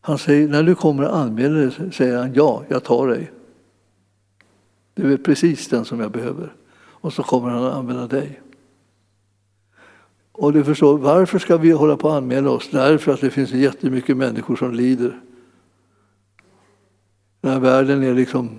[0.00, 3.32] Han säger, när du kommer och anmäler dig, säger han ja, jag tar dig.
[4.94, 6.52] Du är precis den som jag behöver.
[7.04, 8.40] Och så kommer han att använda dig.
[10.36, 12.68] Och du förstår, varför ska vi hålla på att anmäla oss?
[12.70, 15.20] Därför att det finns jättemycket människor som lider.
[17.40, 18.50] Den här världen är liksom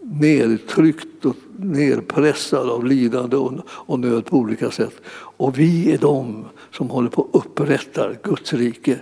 [0.00, 3.36] nedtryckt och nedpressad av lidande
[3.68, 5.00] och nöd på olika sätt.
[5.36, 8.98] Och vi är de som håller på att upprätta Guds rike.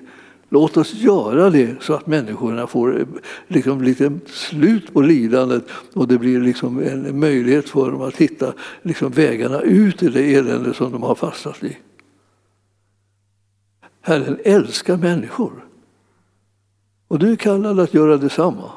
[0.54, 3.06] Låt oss göra det så att människorna får eh,
[3.48, 8.54] liksom lite slut på lidandet och det blir liksom en möjlighet för dem att hitta
[8.82, 11.76] liksom vägarna ut ur det elände som de har fastnat i.
[14.00, 15.64] Herren älskar människor.
[17.08, 18.70] Och du är kallad att göra detsamma.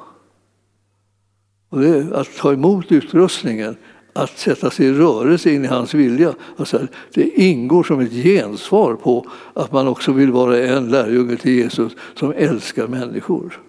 [1.70, 3.76] Och det är att ta emot utrustningen,
[4.18, 6.36] att sätta sig i rörelse in i hans vilja.
[6.58, 11.52] Alltså, det ingår som ett gensvar på att man också vill vara en lärjunge till
[11.52, 13.62] Jesus som älskar människor.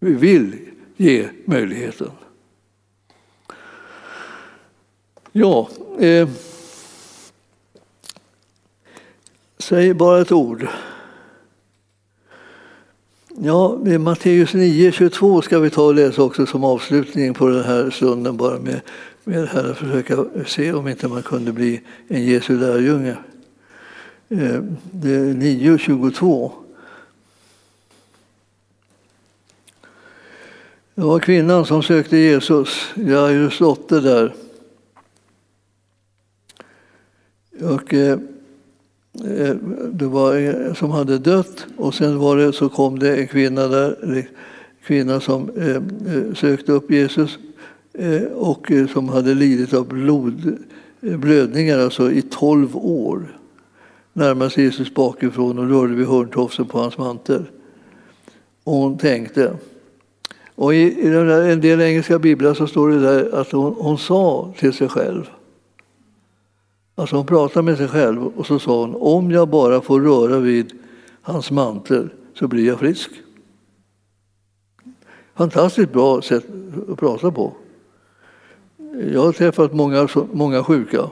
[0.00, 0.56] Vi vill
[0.96, 2.10] ge möjligheten.
[5.32, 5.68] Ja,
[5.98, 6.28] eh,
[9.58, 10.68] säg bara ett ord.
[13.42, 17.90] Ja, Matteus 9, 22 ska vi ta och läsa också som avslutning på den här
[17.90, 18.80] stunden bara med,
[19.24, 23.16] med det här att försöka se om inte man kunde bli en Jesu lärjunge.
[24.28, 26.52] Eh, det är 9, 22.
[30.94, 34.34] Det var kvinnan som sökte Jesus, Jairus dotter där.
[37.60, 38.18] Och, Eh,
[39.20, 39.54] Eh,
[39.92, 43.68] det var en som hade dött och sen var det, så kom det en kvinna
[43.68, 44.24] där, en
[44.84, 47.38] kvinna som eh, eh, sökte upp Jesus
[47.92, 50.56] eh, och som hade lidit av blod,
[51.00, 53.38] blödningar alltså i tolv år.
[54.12, 57.44] Närmade sig Jesus bakifrån och rörde vid hörntofsen på hans mantel.
[58.64, 59.56] Och hon tänkte.
[60.54, 61.06] Och i, i
[61.52, 65.30] en del engelska biblar så står det där att hon, hon sa till sig själv
[66.94, 70.38] Alltså hon pratade med sig själv och så sa hon om jag bara får röra
[70.38, 70.72] vid
[71.22, 73.10] hans mantel så blir jag frisk.
[75.34, 76.44] Fantastiskt bra sätt
[76.88, 77.52] att prata på.
[79.12, 81.10] Jag har träffat många, många sjuka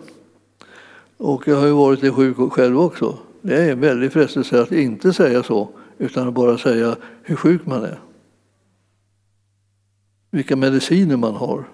[1.17, 3.19] och jag har ju varit sjuk själv också.
[3.43, 5.69] Det är en väldig frestelse att inte säga så
[5.99, 7.99] utan att bara säga hur sjuk man är.
[10.31, 11.65] Vilka mediciner man har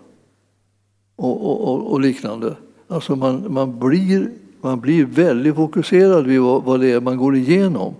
[1.17, 2.57] och, och, och, och liknande.
[2.89, 4.31] Alltså man, man, blir,
[4.61, 7.95] man blir väldigt fokuserad vid vad, vad det är man går igenom.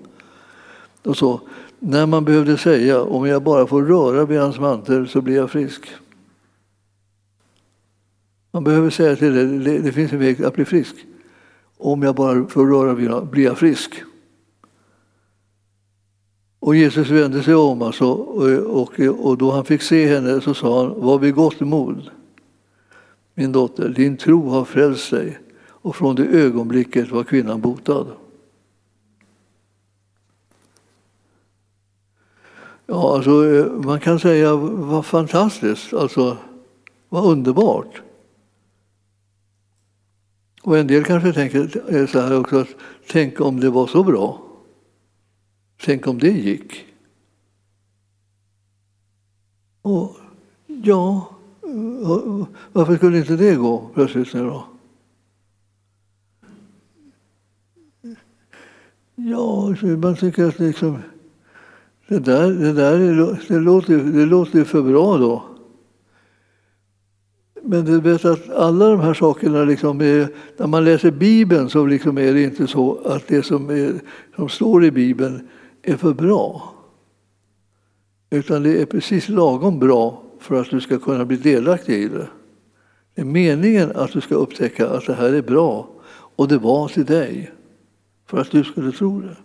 [1.03, 1.41] Och så,
[1.79, 5.51] när man behövde säga om jag bara får röra vid hans mantel så blir jag
[5.51, 5.89] frisk.
[8.51, 10.95] Man behöver säga till det, det, det finns en väg att bli frisk.
[11.77, 14.03] Om jag bara får röra vid honom blir jag frisk.
[16.61, 20.55] Och Jesus vände sig om alltså, och, och, och då han fick se henne så
[20.55, 22.11] sa han, var vid gott mod.
[23.39, 25.39] Min dotter, din tro har frälst dig.
[25.61, 28.07] Och från det ögonblicket var kvinnan botad.
[32.87, 36.37] Ja, alltså, eh, man kan säga vad fantastiskt, alltså
[37.09, 38.03] vad underbart.
[40.63, 42.69] Och en del kanske tänker eh, så här också, att
[43.09, 44.43] tänk om det var så bra.
[45.81, 46.87] Tänk om det gick.
[49.83, 50.17] Och
[50.67, 51.38] ja,
[52.73, 54.65] varför skulle inte det gå plötsligt nu då?
[59.15, 60.99] Ja, man tycker att liksom,
[62.09, 62.99] det där, det där
[63.49, 65.43] det låter, det låter för bra då.
[67.63, 71.87] Men du vet att alla de här sakerna, liksom är, när man läser Bibeln så
[71.87, 74.01] liksom är det inte så att det som, är,
[74.37, 75.49] som står i Bibeln
[75.83, 76.75] är för bra.
[78.31, 82.29] Utan det är precis lagom bra för att du ska kunna bli delaktig i det.
[83.15, 86.89] Det är meningen att du ska upptäcka att det här är bra och det var
[86.89, 87.53] till dig
[88.27, 89.37] för att du skulle tro det.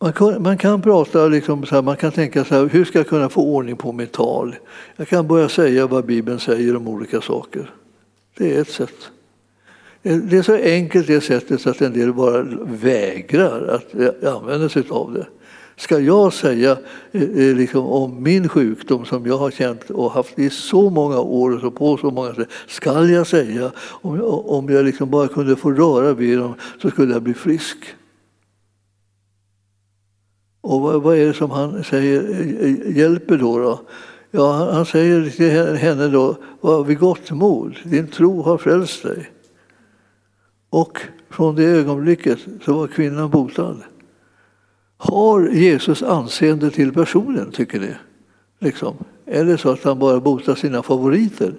[0.00, 2.98] Man kan, man kan prata liksom så här, man kan tänka så här, hur ska
[2.98, 4.56] jag kunna få ordning på mitt tal?
[4.96, 7.70] Jag kan börja säga vad Bibeln säger om olika saker.
[8.36, 9.10] Det är ett sätt.
[10.02, 14.68] Det är så enkelt det sättet så att en del bara vägrar att eh, använda
[14.68, 15.26] sig av det.
[15.78, 16.78] Ska jag säga
[17.12, 21.18] eh, eh, liksom, om min sjukdom som jag har känt och haft i så många
[21.18, 22.48] år och på så många sätt.
[22.66, 27.12] Ska jag säga om, om jag liksom bara kunde få röra vid dem så skulle
[27.12, 27.78] jag bli frisk?
[30.60, 33.58] Och vad, vad är det som han säger eh, eh, hjälper då?
[33.58, 33.80] då?
[34.30, 39.30] Ja, han säger till henne då, var vid gott mod, din tro har frälst dig.
[40.70, 41.00] Och
[41.30, 43.76] från det ögonblicket så var kvinnan botad.
[44.98, 47.90] Har Jesus anseende till personen, tycker ni?
[48.58, 48.94] Liksom.
[49.26, 51.54] Är det så att han bara botar sina favoriter?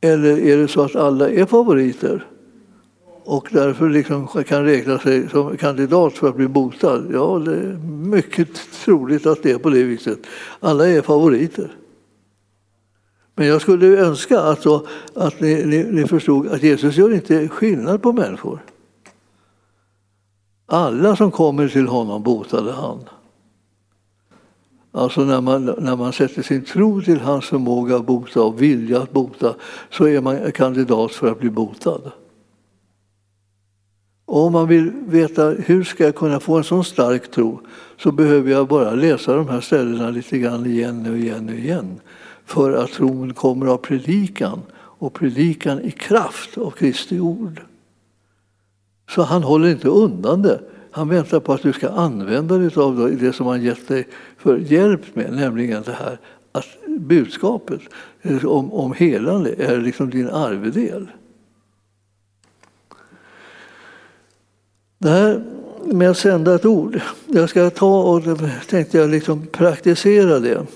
[0.00, 2.26] Eller är det så att alla är favoriter?
[3.26, 7.06] och därför liksom kan räkna sig som kandidat för att bli botad.
[7.12, 8.48] Ja, det är mycket
[8.84, 10.18] troligt att det är på det viset.
[10.60, 11.76] Alla är favoriter.
[13.34, 17.48] Men jag skulle önska att, så, att ni, ni, ni förstod att Jesus gör inte
[17.48, 18.60] skillnad på människor.
[20.66, 22.98] Alla som kommer till honom botade han.
[24.92, 29.02] Alltså när man, när man sätter sin tro till hans förmåga att bota och vilja
[29.02, 29.54] att bota
[29.90, 32.12] så är man kandidat för att bli botad.
[34.26, 37.60] Och om man vill veta hur ska jag kunna få en sån stark tro
[37.98, 42.00] så behöver jag bara läsa de här ställena lite grann igen och igen och igen.
[42.44, 47.60] För att tron kommer av predikan och predikan i kraft av Kristi ord.
[49.08, 50.60] Så han håller inte undan det.
[50.90, 54.08] Han väntar på att du ska använda dig av det som han gett dig
[54.38, 56.18] för hjälp med, nämligen det här
[56.52, 57.80] att budskapet
[58.22, 61.06] eh, om, om helande är liksom din arvedel.
[64.98, 65.44] Det här
[65.84, 70.66] med att sända ett ord, jag ska ta och eh, tänkte jag liksom praktisera det.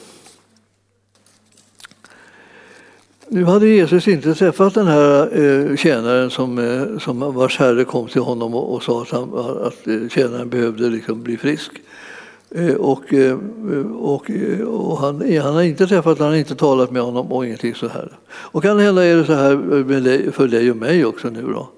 [3.32, 8.08] Nu hade Jesus inte träffat den här eh, tjänaren som, eh, som vars herre kom
[8.08, 9.34] till honom och, och sa att, han,
[9.64, 11.70] att eh, tjänaren behövde liksom bli frisk.
[12.50, 13.04] Eh, och,
[13.98, 14.30] och,
[14.66, 17.88] och han, han, har inte träffat han har inte talat med honom och ingenting så
[17.88, 18.12] här.
[18.28, 21.68] Och kan hända är det så här för dig och mig också nu då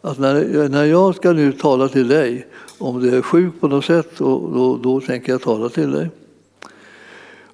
[0.00, 2.46] att när, när jag ska nu tala till dig,
[2.78, 6.10] om du är sjuk på något sätt, då, då, då tänker jag tala till dig.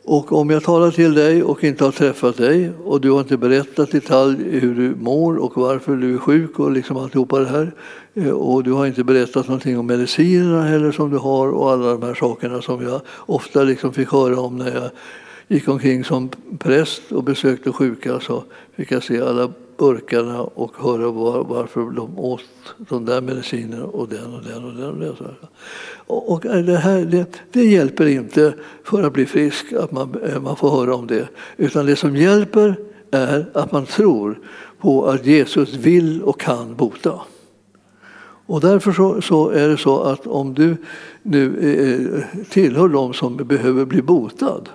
[0.04, 3.36] Och om jag talar till dig och inte har träffat dig och du har inte
[3.36, 7.48] berättat i detalj hur du mår och varför du är sjuk och liksom alltihopa det
[7.48, 7.72] här
[8.14, 11.92] eh, och du har inte berättat någonting om medicinerna heller som du har och alla
[11.92, 14.90] de här sakerna som jag ofta liksom fick höra om när jag
[15.48, 18.44] gick omkring som präst och besökte sjuka så
[18.76, 19.52] fick jag se alla
[19.82, 22.44] burkarna och höra var, varför de åt
[22.78, 25.10] de där medicinerna och den och den och den.
[25.10, 25.34] Och, den.
[26.06, 28.54] och, och det, här, det, det, hjälper inte
[28.84, 31.28] för att bli frisk att man, eh, man får höra om det.
[31.56, 32.76] Utan det som hjälper
[33.10, 34.38] är att man tror
[34.80, 37.20] på att Jesus vill och kan bota.
[38.46, 40.76] Och därför så, så är det så att om du
[41.22, 44.68] nu eh, eh tillhör de som behöver bli botad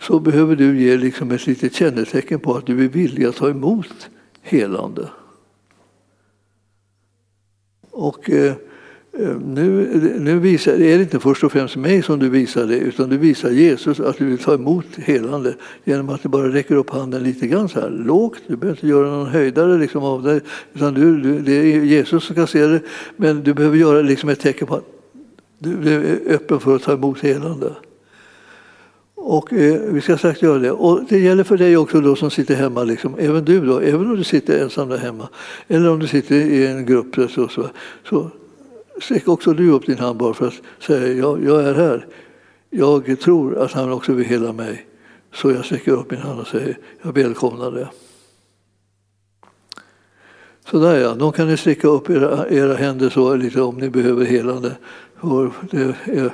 [0.00, 3.50] så behöver du ge liksom ett litet kännetecken på att du är villig att ta
[3.50, 4.10] emot
[4.42, 5.08] helande.
[7.90, 8.52] Och eh,
[9.12, 12.78] eh nu, nu visar, är det inte först och främst mig som du visar det,
[12.78, 15.54] utan du visar Jesus att du vill ta emot helande
[15.84, 18.42] genom att du bara räcker upp handen lite grann så här lågt.
[18.46, 20.40] Du behöver inte göra någon höjdare liksom av det,
[20.74, 22.80] utan du, du, det är Jesus som kan se det.
[23.16, 24.86] Men du behöver göra liksom ett tecken på att
[25.58, 27.74] du är öppen för att ta emot helande.
[29.22, 30.70] Och eh, vi ska strax göra det.
[30.70, 33.14] Och det gäller för dig också då som sitter hemma, liksom.
[33.18, 35.28] även du då, även om du sitter ensam där hemma
[35.68, 37.70] eller om du sitter i en grupp så, så,
[38.08, 38.30] så
[39.02, 42.06] sträck också du upp din hand bara för att säga jag, jag är här.
[42.70, 44.86] Jag tror att han också vill hela mig.
[45.34, 47.88] Så jag sträcker upp min hand och säger jag välkomnar det.
[50.70, 54.24] Sådär ja, då kan ni sträcka upp era, era händer så lite om ni behöver
[54.24, 54.76] helande.
[55.70, 56.32] Det är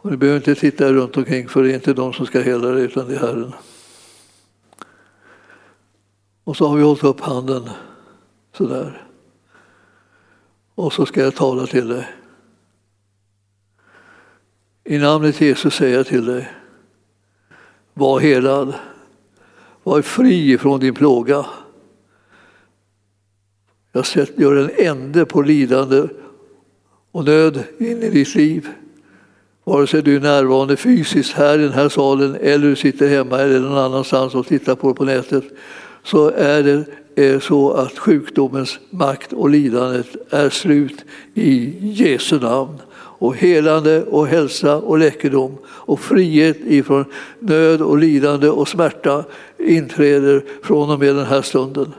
[0.00, 2.68] och du behöver inte titta runt omkring för det är inte de som ska hela
[2.68, 3.52] dig utan det är Herren.
[6.44, 7.70] Och så har vi hållit upp handen
[8.52, 9.06] sådär.
[10.74, 12.08] Och så ska jag tala till dig.
[14.84, 16.52] I namnet Jesus säger jag till dig.
[17.94, 18.74] Var helad.
[19.82, 21.46] Var fri från din plåga.
[23.92, 24.04] Jag
[24.36, 26.08] gör en ände på lidande
[27.10, 28.68] och nöd in i ditt liv.
[29.68, 33.38] Vare sig du är närvarande fysiskt här i den här salen eller du sitter hemma
[33.38, 35.44] eller någon annanstans och tittar på det på nätet
[36.02, 36.84] så är det
[37.24, 41.04] eh, så att sjukdomens makt och lidandet är slut
[41.34, 42.78] i Jesu namn.
[43.20, 47.04] Och helande och hälsa och läkedom och frihet ifrån
[47.38, 49.24] nöd och lidande och smärta
[49.58, 51.92] inträder från och med den här stunden.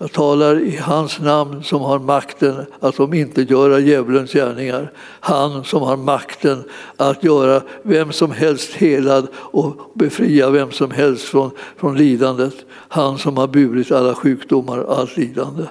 [0.00, 4.92] Jag talar i hans namn som har makten att om inte göra djävulens gärningar.
[5.20, 6.64] Han som har makten
[6.96, 12.54] att göra vem som helst helad och befria vem som helst från, från lidandet.
[12.70, 15.62] Han som har burit alla sjukdomar och allt lidande.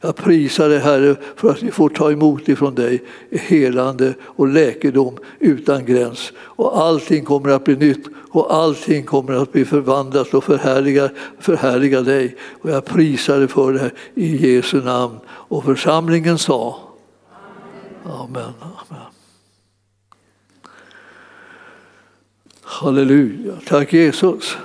[0.00, 5.18] Jag prisar dig Herre för att vi får ta emot ifrån dig helande och läkedom
[5.38, 6.32] utan gräns.
[6.38, 12.00] Och allting kommer att bli nytt och allting kommer att bli förvandlat och förhärliga, förhärliga
[12.02, 12.36] dig.
[12.62, 15.18] Och jag prisar dig för det i Jesu namn.
[15.28, 16.80] Och församlingen sa
[18.04, 18.52] Amen.
[18.60, 19.06] Amen.
[22.62, 23.52] Halleluja.
[23.66, 24.56] Tack Jesus.